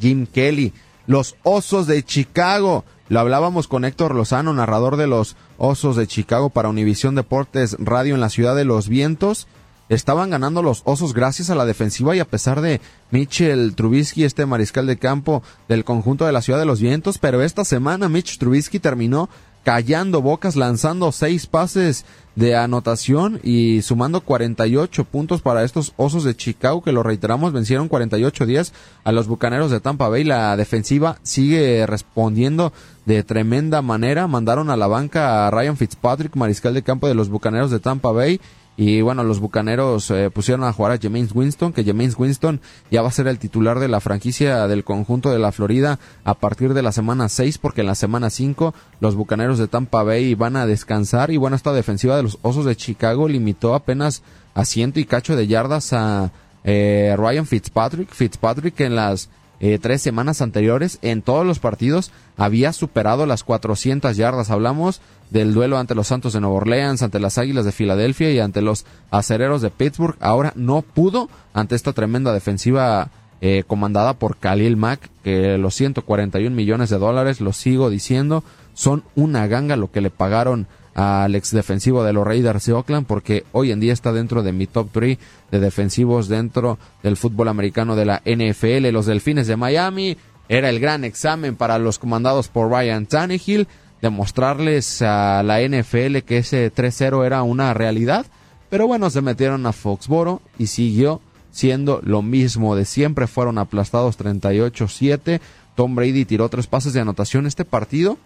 Jim 0.00 0.26
Kelly. 0.26 0.72
Los 1.08 1.36
Osos 1.44 1.86
de 1.86 2.02
Chicago. 2.02 2.84
Lo 3.08 3.20
hablábamos 3.20 3.68
con 3.68 3.84
Héctor 3.84 4.16
Lozano, 4.16 4.52
narrador 4.52 4.96
de 4.96 5.06
los 5.06 5.36
Osos 5.58 5.94
de 5.94 6.08
Chicago 6.08 6.50
para 6.50 6.68
Univisión 6.68 7.14
Deportes 7.14 7.76
Radio 7.78 8.14
en 8.14 8.20
la 8.20 8.28
Ciudad 8.28 8.56
de 8.56 8.64
los 8.64 8.88
Vientos 8.88 9.46
estaban 9.88 10.30
ganando 10.30 10.62
los 10.62 10.82
Osos 10.84 11.14
gracias 11.14 11.50
a 11.50 11.54
la 11.54 11.64
defensiva 11.64 12.16
y 12.16 12.20
a 12.20 12.24
pesar 12.24 12.60
de 12.60 12.80
Mitchell 13.10 13.74
Trubisky, 13.74 14.24
este 14.24 14.46
mariscal 14.46 14.86
de 14.86 14.98
campo 14.98 15.42
del 15.68 15.84
conjunto 15.84 16.26
de 16.26 16.32
la 16.32 16.42
Ciudad 16.42 16.58
de 16.58 16.66
los 16.66 16.80
Vientos, 16.80 17.18
pero 17.18 17.42
esta 17.42 17.64
semana 17.64 18.08
Mitch 18.08 18.38
Trubisky 18.38 18.78
terminó 18.78 19.28
callando 19.66 20.22
bocas, 20.22 20.54
lanzando 20.54 21.10
seis 21.10 21.48
pases 21.48 22.04
de 22.36 22.54
anotación 22.54 23.40
y 23.42 23.82
sumando 23.82 24.20
48 24.20 25.02
puntos 25.02 25.42
para 25.42 25.64
estos 25.64 25.92
Osos 25.96 26.22
de 26.22 26.36
Chicago 26.36 26.82
que 26.82 26.92
lo 26.92 27.02
reiteramos 27.02 27.52
vencieron 27.52 27.88
48 27.88 28.46
días 28.46 28.72
a 29.02 29.10
los 29.10 29.26
Bucaneros 29.26 29.72
de 29.72 29.80
Tampa 29.80 30.08
Bay. 30.08 30.22
La 30.22 30.56
defensiva 30.56 31.18
sigue 31.24 31.84
respondiendo 31.84 32.72
de 33.06 33.24
tremenda 33.24 33.82
manera. 33.82 34.28
Mandaron 34.28 34.70
a 34.70 34.76
la 34.76 34.86
banca 34.86 35.48
a 35.48 35.50
Ryan 35.50 35.76
Fitzpatrick, 35.76 36.36
mariscal 36.36 36.72
de 36.72 36.84
campo 36.84 37.08
de 37.08 37.14
los 37.16 37.28
Bucaneros 37.28 37.72
de 37.72 37.80
Tampa 37.80 38.12
Bay 38.12 38.40
y 38.76 39.00
bueno, 39.00 39.24
los 39.24 39.40
bucaneros 39.40 40.10
eh, 40.10 40.30
pusieron 40.30 40.64
a 40.64 40.72
jugar 40.72 40.92
a 40.92 40.98
James 41.00 41.30
Winston, 41.34 41.72
que 41.72 41.84
James 41.84 42.14
Winston 42.18 42.60
ya 42.90 43.00
va 43.00 43.08
a 43.08 43.12
ser 43.12 43.26
el 43.26 43.38
titular 43.38 43.80
de 43.80 43.88
la 43.88 44.00
franquicia 44.00 44.68
del 44.68 44.84
conjunto 44.84 45.30
de 45.30 45.38
la 45.38 45.50
Florida 45.50 45.98
a 46.24 46.34
partir 46.34 46.74
de 46.74 46.82
la 46.82 46.92
semana 46.92 47.30
6, 47.30 47.56
porque 47.56 47.80
en 47.80 47.86
la 47.86 47.94
semana 47.94 48.28
5 48.28 48.74
los 49.00 49.14
bucaneros 49.14 49.58
de 49.58 49.68
Tampa 49.68 50.02
Bay 50.02 50.34
van 50.34 50.56
a 50.56 50.66
descansar. 50.66 51.30
Y 51.30 51.38
bueno, 51.38 51.56
esta 51.56 51.72
defensiva 51.72 52.16
de 52.16 52.24
los 52.24 52.38
Osos 52.42 52.66
de 52.66 52.76
Chicago 52.76 53.28
limitó 53.28 53.74
apenas 53.74 54.22
a 54.54 54.66
ciento 54.66 55.00
y 55.00 55.06
cacho 55.06 55.36
de 55.36 55.46
yardas 55.46 55.94
a 55.94 56.32
eh, 56.64 57.14
Ryan 57.16 57.46
Fitzpatrick. 57.46 58.10
Fitzpatrick 58.10 58.78
en 58.80 58.94
las 58.94 59.30
eh, 59.58 59.78
tres 59.80 60.02
semanas 60.02 60.42
anteriores 60.42 60.98
en 61.02 61.22
todos 61.22 61.46
los 61.46 61.58
partidos 61.58 62.12
había 62.36 62.72
superado 62.72 63.24
las 63.24 63.42
400 63.42 64.16
yardas. 64.16 64.50
Hablamos 64.50 65.00
del 65.30 65.54
duelo 65.54 65.78
ante 65.78 65.94
los 65.94 66.08
Santos 66.08 66.32
de 66.32 66.40
Nueva 66.40 66.56
Orleans, 66.56 67.02
ante 67.02 67.20
las 67.20 67.38
Águilas 67.38 67.64
de 67.64 67.72
Filadelfia 67.72 68.30
y 68.30 68.38
ante 68.38 68.62
los 68.62 68.84
Acereros 69.10 69.62
de 69.62 69.70
Pittsburgh. 69.70 70.16
Ahora 70.20 70.52
no 70.56 70.82
pudo 70.82 71.28
ante 71.54 71.74
esta 71.74 71.92
tremenda 71.92 72.32
defensiva 72.32 73.10
eh, 73.40 73.64
comandada 73.66 74.14
por 74.14 74.36
Khalil 74.36 74.76
Mack, 74.76 75.10
que 75.22 75.58
los 75.58 75.74
141 75.74 76.54
millones 76.54 76.90
de 76.90 76.98
dólares, 76.98 77.40
lo 77.40 77.52
sigo 77.52 77.90
diciendo, 77.90 78.44
son 78.74 79.04
una 79.14 79.46
ganga 79.46 79.76
lo 79.76 79.90
que 79.90 80.00
le 80.00 80.10
pagaron 80.10 80.66
al 80.96 81.34
ex 81.34 81.50
defensivo 81.50 82.02
de 82.02 82.14
los 82.14 82.26
Raiders 82.26 82.64
de 82.64 82.72
Oakland, 82.72 83.06
porque 83.06 83.44
hoy 83.52 83.70
en 83.70 83.80
día 83.80 83.92
está 83.92 84.14
dentro 84.14 84.42
de 84.42 84.52
mi 84.52 84.66
top 84.66 84.88
3 84.92 85.18
de 85.50 85.60
defensivos 85.60 86.26
dentro 86.26 86.78
del 87.02 87.18
fútbol 87.18 87.48
americano 87.48 87.96
de 87.96 88.06
la 88.06 88.22
NFL. 88.24 88.88
Los 88.92 89.04
Delfines 89.04 89.46
de 89.46 89.56
Miami 89.56 90.16
era 90.48 90.70
el 90.70 90.80
gran 90.80 91.04
examen 91.04 91.54
para 91.54 91.78
los 91.78 91.98
comandados 91.98 92.48
por 92.48 92.70
Ryan 92.70 93.04
Tannehill 93.04 93.68
demostrarles 94.00 95.02
a 95.02 95.42
la 95.42 95.60
NFL 95.60 96.18
que 96.24 96.38
ese 96.38 96.72
3-0 96.72 97.26
era 97.26 97.42
una 97.42 97.74
realidad. 97.74 98.24
Pero 98.70 98.86
bueno, 98.86 99.10
se 99.10 99.20
metieron 99.20 99.66
a 99.66 99.72
Foxboro 99.72 100.40
y 100.58 100.68
siguió 100.68 101.20
siendo 101.50 102.00
lo 102.02 102.22
mismo 102.22 102.74
de 102.74 102.86
siempre. 102.86 103.26
Fueron 103.26 103.58
aplastados 103.58 104.18
38-7. 104.18 105.40
Tom 105.74 105.94
Brady 105.94 106.24
tiró 106.24 106.48
tres 106.48 106.66
pases 106.66 106.94
de 106.94 107.00
anotación 107.00 107.46
este 107.46 107.66
partido 107.66 108.16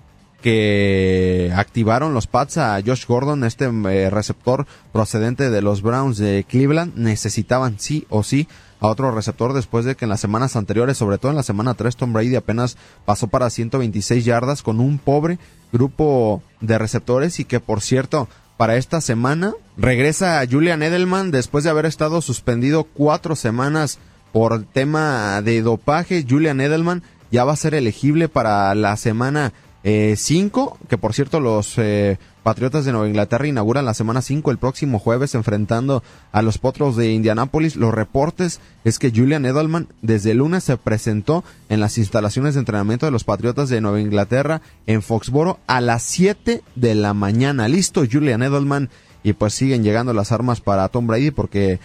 que 0.40 1.53
activaron 1.55 2.14
los 2.14 2.26
Pats 2.26 2.59
a 2.59 2.81
Josh 2.85 3.07
Gordon, 3.07 3.44
este 3.44 3.66
eh, 3.66 4.11
receptor 4.11 4.66
procedente 4.92 5.50
de 5.50 5.62
los 5.62 5.83
Browns 5.83 6.18
de 6.18 6.44
Cleveland. 6.48 6.94
Necesitaban 6.96 7.79
sí 7.79 8.07
o 8.09 8.22
sí 8.22 8.48
a 8.81 8.88
otro 8.88 9.11
receptor 9.12 9.53
después 9.53 9.85
de 9.85 9.94
que 9.94 10.07
en 10.07 10.09
las 10.09 10.20
semanas 10.20 10.57
anteriores, 10.57 10.96
sobre 10.96 11.18
todo 11.18 11.31
en 11.31 11.37
la 11.37 11.42
semana 11.42 11.74
3, 11.74 11.96
Tom 11.96 12.12
Brady 12.12 12.35
apenas 12.37 12.76
pasó 13.05 13.29
para 13.29 13.50
126 13.50 14.24
yardas 14.24 14.62
con 14.62 14.81
un 14.81 14.98
pobre 14.98 15.38
grupo 15.72 16.42
de 16.61 16.79
receptores 16.79 17.38
y 17.40 17.44
que 17.44 17.61
por 17.61 17.81
cierto, 17.81 18.29
para 18.57 18.76
esta 18.76 19.00
semana 19.00 19.55
regresa 19.76 20.42
Julian 20.50 20.83
Edelman 20.83 21.31
después 21.31 21.64
de 21.64 21.70
haber 21.70 21.87
estado 21.87 22.20
suspendido 22.20 22.85
cuatro 22.85 23.37
semanas 23.37 23.98
por 24.33 24.64
tema 24.64 25.40
de 25.42 25.62
dopaje. 25.62 26.26
Julian 26.29 26.61
Edelman 26.61 27.03
ya 27.31 27.44
va 27.44 27.53
a 27.53 27.57
ser 27.57 27.74
elegible 27.74 28.29
para 28.29 28.74
la 28.74 28.96
semana 28.96 29.53
5, 29.83 30.79
eh, 30.83 30.87
que 30.88 30.99
por 30.99 31.14
cierto 31.14 31.40
los 31.40 31.75
eh, 31.79 32.19
Patriotas 32.43 32.85
de 32.85 32.93
Nueva 32.93 33.09
Inglaterra 33.09 33.47
inauguran 33.47 33.85
la 33.85 33.95
semana 33.95 34.23
5 34.23 34.51
el 34.51 34.59
próximo 34.59 34.99
jueves 34.99 35.35
enfrentando 35.35 36.03
a 36.33 36.43
los 36.43 36.59
Potros 36.59 36.97
de 36.97 37.12
Indianápolis. 37.12 37.77
Los 37.77 37.93
reportes 37.93 38.61
es 38.85 38.99
que 38.99 39.12
Julian 39.14 39.45
Edelman 39.45 39.88
desde 40.01 40.33
el 40.33 40.38
lunes 40.38 40.64
se 40.64 40.77
presentó 40.77 41.45
en 41.69 41.81
las 41.81 41.99
instalaciones 41.99 42.55
de 42.55 42.61
entrenamiento 42.61 43.07
de 43.07 43.12
los 43.12 43.25
Patriotas 43.25 43.69
de 43.69 43.81
Nueva 43.81 44.01
Inglaterra 44.01 44.62
en 44.87 45.03
Foxboro 45.03 45.59
a 45.66 45.81
las 45.81 46.03
7 46.03 46.62
de 46.77 46.95
la 46.95 47.14
mañana. 47.14 47.69
Listo 47.69 48.05
Julian 48.11 48.43
Edelman 48.43 48.90
y 49.23 49.35
pues 49.35 49.55
siguen 49.55 49.83
llegando 49.83 50.12
las 50.14 50.33
armas 50.33 50.61
para 50.61 50.88
Tom 50.88 51.07
Brady 51.07 51.31
porque 51.31 51.79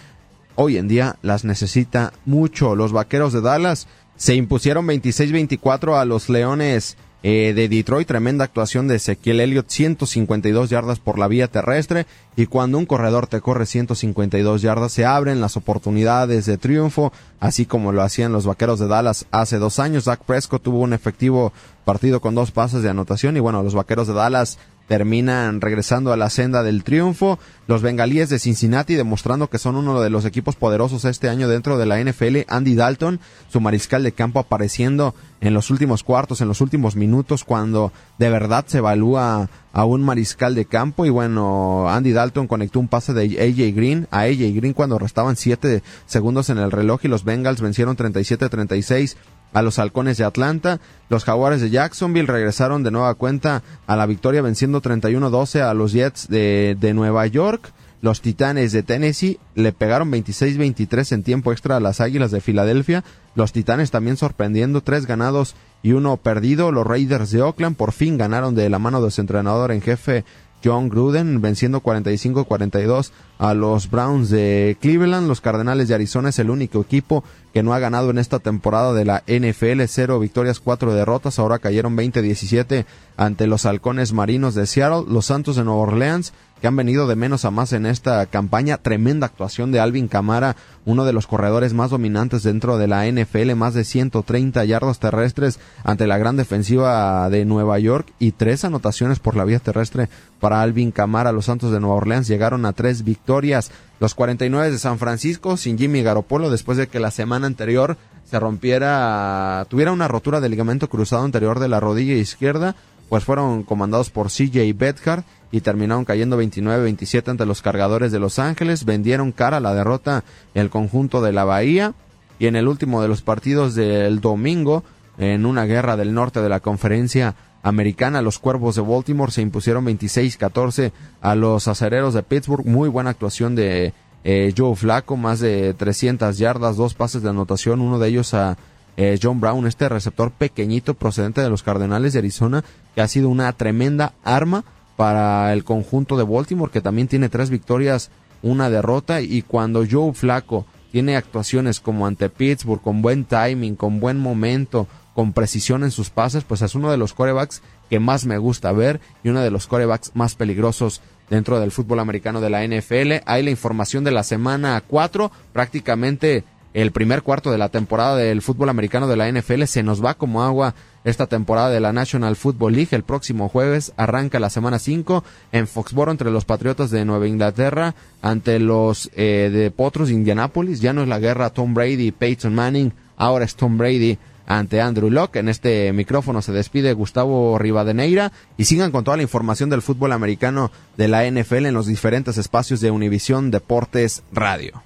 hoy 0.54 0.78
en 0.78 0.88
día 0.88 1.16
las 1.22 1.44
necesita 1.44 2.12
mucho. 2.24 2.74
Los 2.74 2.92
Vaqueros 2.92 3.32
de 3.32 3.42
Dallas 3.42 3.88
se 4.16 4.34
impusieron 4.34 4.86
26-24 4.86 6.00
a 6.00 6.04
los 6.04 6.28
Leones 6.28 6.96
eh, 7.28 7.54
de 7.54 7.68
Detroit, 7.68 8.06
tremenda 8.06 8.44
actuación 8.44 8.86
de 8.86 8.94
Ezequiel 8.94 9.40
Elliott, 9.40 9.68
152 9.68 10.70
yardas 10.70 11.00
por 11.00 11.18
la 11.18 11.26
vía 11.26 11.48
terrestre 11.48 12.06
y 12.36 12.46
cuando 12.46 12.78
un 12.78 12.86
corredor 12.86 13.26
te 13.26 13.40
corre 13.40 13.66
152 13.66 14.62
yardas 14.62 14.92
se 14.92 15.04
abren 15.04 15.40
las 15.40 15.56
oportunidades 15.56 16.46
de 16.46 16.56
triunfo, 16.56 17.12
así 17.40 17.66
como 17.66 17.90
lo 17.90 18.02
hacían 18.02 18.30
los 18.30 18.46
Vaqueros 18.46 18.78
de 18.78 18.86
Dallas 18.86 19.26
hace 19.32 19.58
dos 19.58 19.80
años. 19.80 20.04
Dak 20.04 20.20
Prescott 20.20 20.62
tuvo 20.62 20.78
un 20.78 20.92
efectivo 20.92 21.52
partido 21.84 22.20
con 22.20 22.36
dos 22.36 22.52
pases 22.52 22.84
de 22.84 22.90
anotación 22.90 23.36
y 23.36 23.40
bueno, 23.40 23.60
los 23.64 23.74
Vaqueros 23.74 24.06
de 24.06 24.14
Dallas 24.14 24.60
terminan 24.86 25.60
regresando 25.60 26.12
a 26.12 26.16
la 26.16 26.30
senda 26.30 26.62
del 26.62 26.84
triunfo. 26.84 27.38
Los 27.66 27.82
bengalíes 27.82 28.28
de 28.28 28.38
Cincinnati 28.38 28.94
demostrando 28.94 29.50
que 29.50 29.58
son 29.58 29.76
uno 29.76 30.00
de 30.00 30.10
los 30.10 30.24
equipos 30.24 30.56
poderosos 30.56 31.04
este 31.04 31.28
año 31.28 31.48
dentro 31.48 31.78
de 31.78 31.86
la 31.86 32.00
NFL. 32.00 32.38
Andy 32.48 32.74
Dalton, 32.74 33.20
su 33.48 33.60
mariscal 33.60 34.02
de 34.02 34.12
campo 34.12 34.38
apareciendo 34.38 35.14
en 35.40 35.52
los 35.52 35.70
últimos 35.70 36.02
cuartos, 36.02 36.40
en 36.40 36.48
los 36.48 36.60
últimos 36.60 36.96
minutos, 36.96 37.44
cuando 37.44 37.92
de 38.18 38.30
verdad 38.30 38.64
se 38.66 38.78
evalúa 38.78 39.48
a 39.72 39.84
un 39.84 40.02
mariscal 40.02 40.54
de 40.54 40.64
campo. 40.64 41.04
Y 41.04 41.10
bueno, 41.10 41.88
Andy 41.88 42.12
Dalton 42.12 42.46
conectó 42.46 42.80
un 42.80 42.88
pase 42.88 43.12
de 43.12 43.24
AJ 43.24 43.74
Green 43.74 44.06
a 44.10 44.20
AJ 44.20 44.54
Green 44.54 44.72
cuando 44.72 44.98
restaban 44.98 45.36
7 45.36 45.82
segundos 46.06 46.48
en 46.50 46.58
el 46.58 46.70
reloj 46.70 47.00
y 47.02 47.08
los 47.08 47.24
Bengals 47.24 47.60
vencieron 47.60 47.96
37-36 47.96 49.16
a 49.56 49.62
los 49.62 49.78
halcones 49.78 50.18
de 50.18 50.24
Atlanta. 50.24 50.80
Los 51.08 51.24
jaguares 51.24 51.62
de 51.62 51.70
Jacksonville 51.70 52.26
regresaron 52.26 52.82
de 52.82 52.90
nueva 52.90 53.14
cuenta 53.14 53.62
a 53.86 53.96
la 53.96 54.04
victoria 54.04 54.42
venciendo 54.42 54.82
31-12 54.82 55.62
a 55.62 55.72
los 55.72 55.92
Jets 55.92 56.28
de, 56.28 56.76
de 56.78 56.92
Nueva 56.92 57.26
York. 57.26 57.72
Los 58.02 58.20
Titanes 58.20 58.72
de 58.72 58.82
Tennessee 58.82 59.40
le 59.54 59.72
pegaron 59.72 60.12
26-23 60.12 61.10
en 61.12 61.22
tiempo 61.22 61.52
extra 61.52 61.78
a 61.78 61.80
las 61.80 62.02
Águilas 62.02 62.32
de 62.32 62.42
Filadelfia. 62.42 63.02
Los 63.34 63.52
Titanes 63.52 63.90
también 63.90 64.18
sorprendiendo, 64.18 64.82
tres 64.82 65.06
ganados 65.06 65.54
y 65.82 65.92
uno 65.92 66.18
perdido. 66.18 66.70
Los 66.70 66.86
Raiders 66.86 67.30
de 67.30 67.40
Oakland 67.40 67.76
por 67.76 67.92
fin 67.92 68.18
ganaron 68.18 68.54
de 68.54 68.68
la 68.68 68.78
mano 68.78 69.00
de 69.00 69.10
su 69.10 69.22
entrenador 69.22 69.72
en 69.72 69.80
jefe 69.80 70.26
John 70.64 70.88
Gruden, 70.88 71.40
venciendo 71.40 71.82
45-42 71.82 73.10
a 73.38 73.54
los 73.54 73.90
Browns 73.90 74.30
de 74.30 74.76
Cleveland. 74.80 75.28
Los 75.28 75.40
Cardenales 75.40 75.88
de 75.88 75.94
Arizona 75.94 76.30
es 76.30 76.38
el 76.38 76.50
único 76.50 76.80
equipo 76.80 77.24
que 77.52 77.62
no 77.62 77.74
ha 77.74 77.78
ganado 77.78 78.10
en 78.10 78.18
esta 78.18 78.38
temporada 78.38 78.92
de 78.92 79.04
la 79.04 79.22
NFL. 79.26 79.82
Cero 79.86 80.18
victorias, 80.18 80.60
cuatro 80.60 80.94
derrotas. 80.94 81.38
Ahora 81.38 81.58
cayeron 81.58 81.96
20-17 81.96 82.84
ante 83.16 83.46
los 83.46 83.66
Halcones 83.66 84.12
Marinos 84.12 84.54
de 84.54 84.66
Seattle. 84.66 85.04
Los 85.08 85.26
Santos 85.26 85.56
de 85.56 85.64
Nueva 85.64 85.80
Orleans 85.80 86.32
que 86.60 86.66
han 86.66 86.76
venido 86.76 87.06
de 87.06 87.16
menos 87.16 87.44
a 87.44 87.50
más 87.50 87.72
en 87.72 87.86
esta 87.86 88.24
campaña. 88.26 88.78
Tremenda 88.78 89.26
actuación 89.26 89.72
de 89.72 89.80
Alvin 89.80 90.08
Camara, 90.08 90.56
uno 90.84 91.04
de 91.04 91.12
los 91.12 91.26
corredores 91.26 91.74
más 91.74 91.90
dominantes 91.90 92.42
dentro 92.42 92.78
de 92.78 92.86
la 92.86 93.06
NFL, 93.06 93.54
más 93.54 93.74
de 93.74 93.84
130 93.84 94.64
yardas 94.64 94.98
terrestres 94.98 95.58
ante 95.84 96.06
la 96.06 96.18
gran 96.18 96.36
defensiva 96.36 97.28
de 97.28 97.44
Nueva 97.44 97.78
York 97.78 98.12
y 98.18 98.32
tres 98.32 98.64
anotaciones 98.64 99.18
por 99.18 99.36
la 99.36 99.44
vía 99.44 99.58
terrestre 99.58 100.08
para 100.40 100.62
Alvin 100.62 100.92
Camara. 100.92 101.32
Los 101.32 101.46
Santos 101.46 101.72
de 101.72 101.80
Nueva 101.80 101.96
Orleans 101.96 102.28
llegaron 102.28 102.64
a 102.64 102.72
tres 102.72 103.04
victorias. 103.04 103.70
Los 104.00 104.14
49 104.14 104.70
de 104.70 104.78
San 104.78 104.98
Francisco 104.98 105.56
sin 105.56 105.78
Jimmy 105.78 106.02
Garoppolo 106.02 106.50
después 106.50 106.78
de 106.78 106.86
que 106.86 107.00
la 107.00 107.10
semana 107.10 107.46
anterior 107.46 107.96
se 108.24 108.40
rompiera, 108.40 109.66
tuviera 109.68 109.92
una 109.92 110.08
rotura 110.08 110.40
del 110.40 110.50
ligamento 110.50 110.88
cruzado 110.88 111.24
anterior 111.24 111.60
de 111.60 111.68
la 111.68 111.80
rodilla 111.80 112.14
izquierda 112.14 112.74
pues 113.08 113.24
fueron 113.24 113.62
comandados 113.62 114.10
por 114.10 114.28
CJ 114.28 114.72
Bedhart 114.76 115.26
y 115.52 115.60
terminaron 115.60 116.04
cayendo 116.04 116.40
29-27 116.40 117.28
ante 117.28 117.46
los 117.46 117.62
cargadores 117.62 118.12
de 118.12 118.18
Los 118.18 118.38
Ángeles. 118.38 118.84
Vendieron 118.84 119.32
cara 119.32 119.60
la 119.60 119.74
derrota 119.74 120.24
el 120.54 120.70
conjunto 120.70 121.22
de 121.22 121.32
la 121.32 121.44
Bahía 121.44 121.94
y 122.38 122.46
en 122.46 122.56
el 122.56 122.68
último 122.68 123.00
de 123.00 123.08
los 123.08 123.22
partidos 123.22 123.74
del 123.74 124.20
domingo, 124.20 124.84
en 125.18 125.46
una 125.46 125.64
guerra 125.64 125.96
del 125.96 126.12
norte 126.12 126.40
de 126.40 126.48
la 126.48 126.60
conferencia 126.60 127.34
americana, 127.62 128.22
los 128.22 128.38
Cuervos 128.38 128.76
de 128.76 128.82
Baltimore 128.82 129.32
se 129.32 129.42
impusieron 129.42 129.86
26-14 129.86 130.92
a 131.20 131.34
los 131.34 131.66
acereros 131.66 132.14
de 132.14 132.22
Pittsburgh. 132.22 132.64
Muy 132.64 132.88
buena 132.88 133.10
actuación 133.10 133.54
de 133.56 133.92
eh, 134.24 134.54
Joe 134.56 134.76
Flaco, 134.76 135.16
más 135.16 135.40
de 135.40 135.74
300 135.74 136.36
yardas, 136.38 136.76
dos 136.76 136.94
pases 136.94 137.22
de 137.22 137.30
anotación, 137.30 137.80
uno 137.80 137.98
de 137.98 138.08
ellos 138.08 138.34
a 138.34 138.56
eh, 138.96 139.18
John 139.22 139.40
Brown, 139.40 139.66
este 139.66 139.88
receptor 139.88 140.30
pequeñito 140.30 140.94
procedente 140.94 141.40
de 141.40 141.50
los 141.50 141.62
Cardenales 141.62 142.12
de 142.12 142.20
Arizona, 142.20 142.64
que 142.94 143.02
ha 143.02 143.08
sido 143.08 143.28
una 143.28 143.52
tremenda 143.52 144.14
arma 144.24 144.64
para 144.96 145.52
el 145.52 145.64
conjunto 145.64 146.16
de 146.16 146.24
Baltimore, 146.24 146.72
que 146.72 146.80
también 146.80 147.08
tiene 147.08 147.28
tres 147.28 147.50
victorias, 147.50 148.10
una 148.42 148.70
derrota, 148.70 149.20
y 149.20 149.42
cuando 149.42 149.84
Joe 149.88 150.14
Flaco 150.14 150.66
tiene 150.92 151.16
actuaciones 151.16 151.80
como 151.80 152.06
ante 152.06 152.30
Pittsburgh, 152.30 152.80
con 152.80 153.02
buen 153.02 153.24
timing, 153.24 153.76
con 153.76 154.00
buen 154.00 154.18
momento, 154.18 154.86
con 155.14 155.32
precisión 155.32 155.84
en 155.84 155.90
sus 155.90 156.10
pases, 156.10 156.44
pues 156.44 156.62
es 156.62 156.74
uno 156.74 156.90
de 156.90 156.96
los 156.96 157.12
corebacks 157.12 157.62
que 157.90 158.00
más 158.00 158.26
me 158.26 158.38
gusta 158.38 158.72
ver 158.72 159.00
y 159.22 159.28
uno 159.28 159.40
de 159.40 159.50
los 159.50 159.66
corebacks 159.66 160.12
más 160.14 160.34
peligrosos 160.34 161.00
dentro 161.30 161.60
del 161.60 161.70
fútbol 161.70 162.00
americano 162.00 162.40
de 162.40 162.50
la 162.50 162.66
NFL. 162.66 163.22
Hay 163.26 163.42
la 163.42 163.50
información 163.50 164.04
de 164.04 164.10
la 164.10 164.22
semana 164.22 164.82
4, 164.86 165.30
prácticamente 165.52 166.44
el 166.76 166.92
primer 166.92 167.22
cuarto 167.22 167.50
de 167.50 167.56
la 167.56 167.70
temporada 167.70 168.16
del 168.16 168.42
fútbol 168.42 168.68
americano 168.68 169.08
de 169.08 169.16
la 169.16 169.32
NFL 169.32 169.62
se 169.64 169.82
nos 169.82 170.04
va 170.04 170.12
como 170.12 170.44
agua 170.44 170.74
esta 171.04 171.26
temporada 171.26 171.70
de 171.70 171.80
la 171.80 171.94
National 171.94 172.36
Football 172.36 172.74
League. 172.74 172.90
El 172.94 173.02
próximo 173.02 173.48
jueves 173.48 173.94
arranca 173.96 174.40
la 174.40 174.50
semana 174.50 174.78
5 174.78 175.24
en 175.52 175.68
Foxboro 175.68 176.10
entre 176.10 176.30
los 176.30 176.44
Patriotas 176.44 176.90
de 176.90 177.06
Nueva 177.06 177.28
Inglaterra 177.28 177.94
ante 178.20 178.58
los 178.58 179.10
eh, 179.14 179.48
de 179.50 179.70
Potros 179.70 180.08
de 180.08 180.16
Indianápolis. 180.16 180.82
Ya 180.82 180.92
no 180.92 181.00
es 181.00 181.08
la 181.08 181.18
guerra 181.18 181.48
Tom 181.48 181.72
Brady 181.72 182.12
Peyton 182.12 182.54
Manning, 182.54 182.92
ahora 183.16 183.46
es 183.46 183.56
Tom 183.56 183.78
Brady 183.78 184.18
ante 184.46 184.82
Andrew 184.82 185.08
Locke. 185.08 185.38
En 185.38 185.48
este 185.48 185.90
micrófono 185.94 186.42
se 186.42 186.52
despide 186.52 186.92
Gustavo 186.92 187.58
Rivadeneira 187.58 188.32
y 188.58 188.66
sigan 188.66 188.92
con 188.92 189.02
toda 189.02 189.16
la 189.16 189.22
información 189.22 189.70
del 189.70 189.80
fútbol 189.80 190.12
americano 190.12 190.70
de 190.98 191.08
la 191.08 191.24
NFL 191.24 191.64
en 191.64 191.74
los 191.74 191.86
diferentes 191.86 192.36
espacios 192.36 192.82
de 192.82 192.90
Univisión 192.90 193.50
Deportes 193.50 194.24
Radio. 194.30 194.82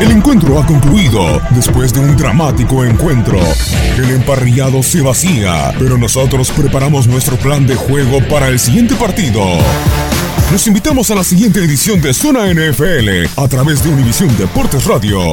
El 0.00 0.10
encuentro 0.10 0.60
ha 0.60 0.66
concluido 0.66 1.40
después 1.50 1.92
de 1.92 2.00
un 2.00 2.16
dramático 2.16 2.84
encuentro. 2.84 3.38
El 3.96 4.10
emparrillado 4.10 4.82
se 4.82 5.00
vacía, 5.00 5.72
pero 5.78 5.96
nosotros 5.96 6.50
preparamos 6.50 7.06
nuestro 7.06 7.36
plan 7.36 7.66
de 7.66 7.74
juego 7.74 8.20
para 8.28 8.48
el 8.48 8.58
siguiente 8.58 8.94
partido. 8.96 9.40
Los 10.52 10.66
invitamos 10.66 11.10
a 11.10 11.14
la 11.14 11.24
siguiente 11.24 11.60
edición 11.60 12.00
de 12.00 12.12
Zona 12.12 12.52
NFL 12.52 13.26
a 13.36 13.48
través 13.48 13.82
de 13.82 13.90
Univisión 13.90 14.36
Deportes 14.36 14.84
Radio. 14.84 15.32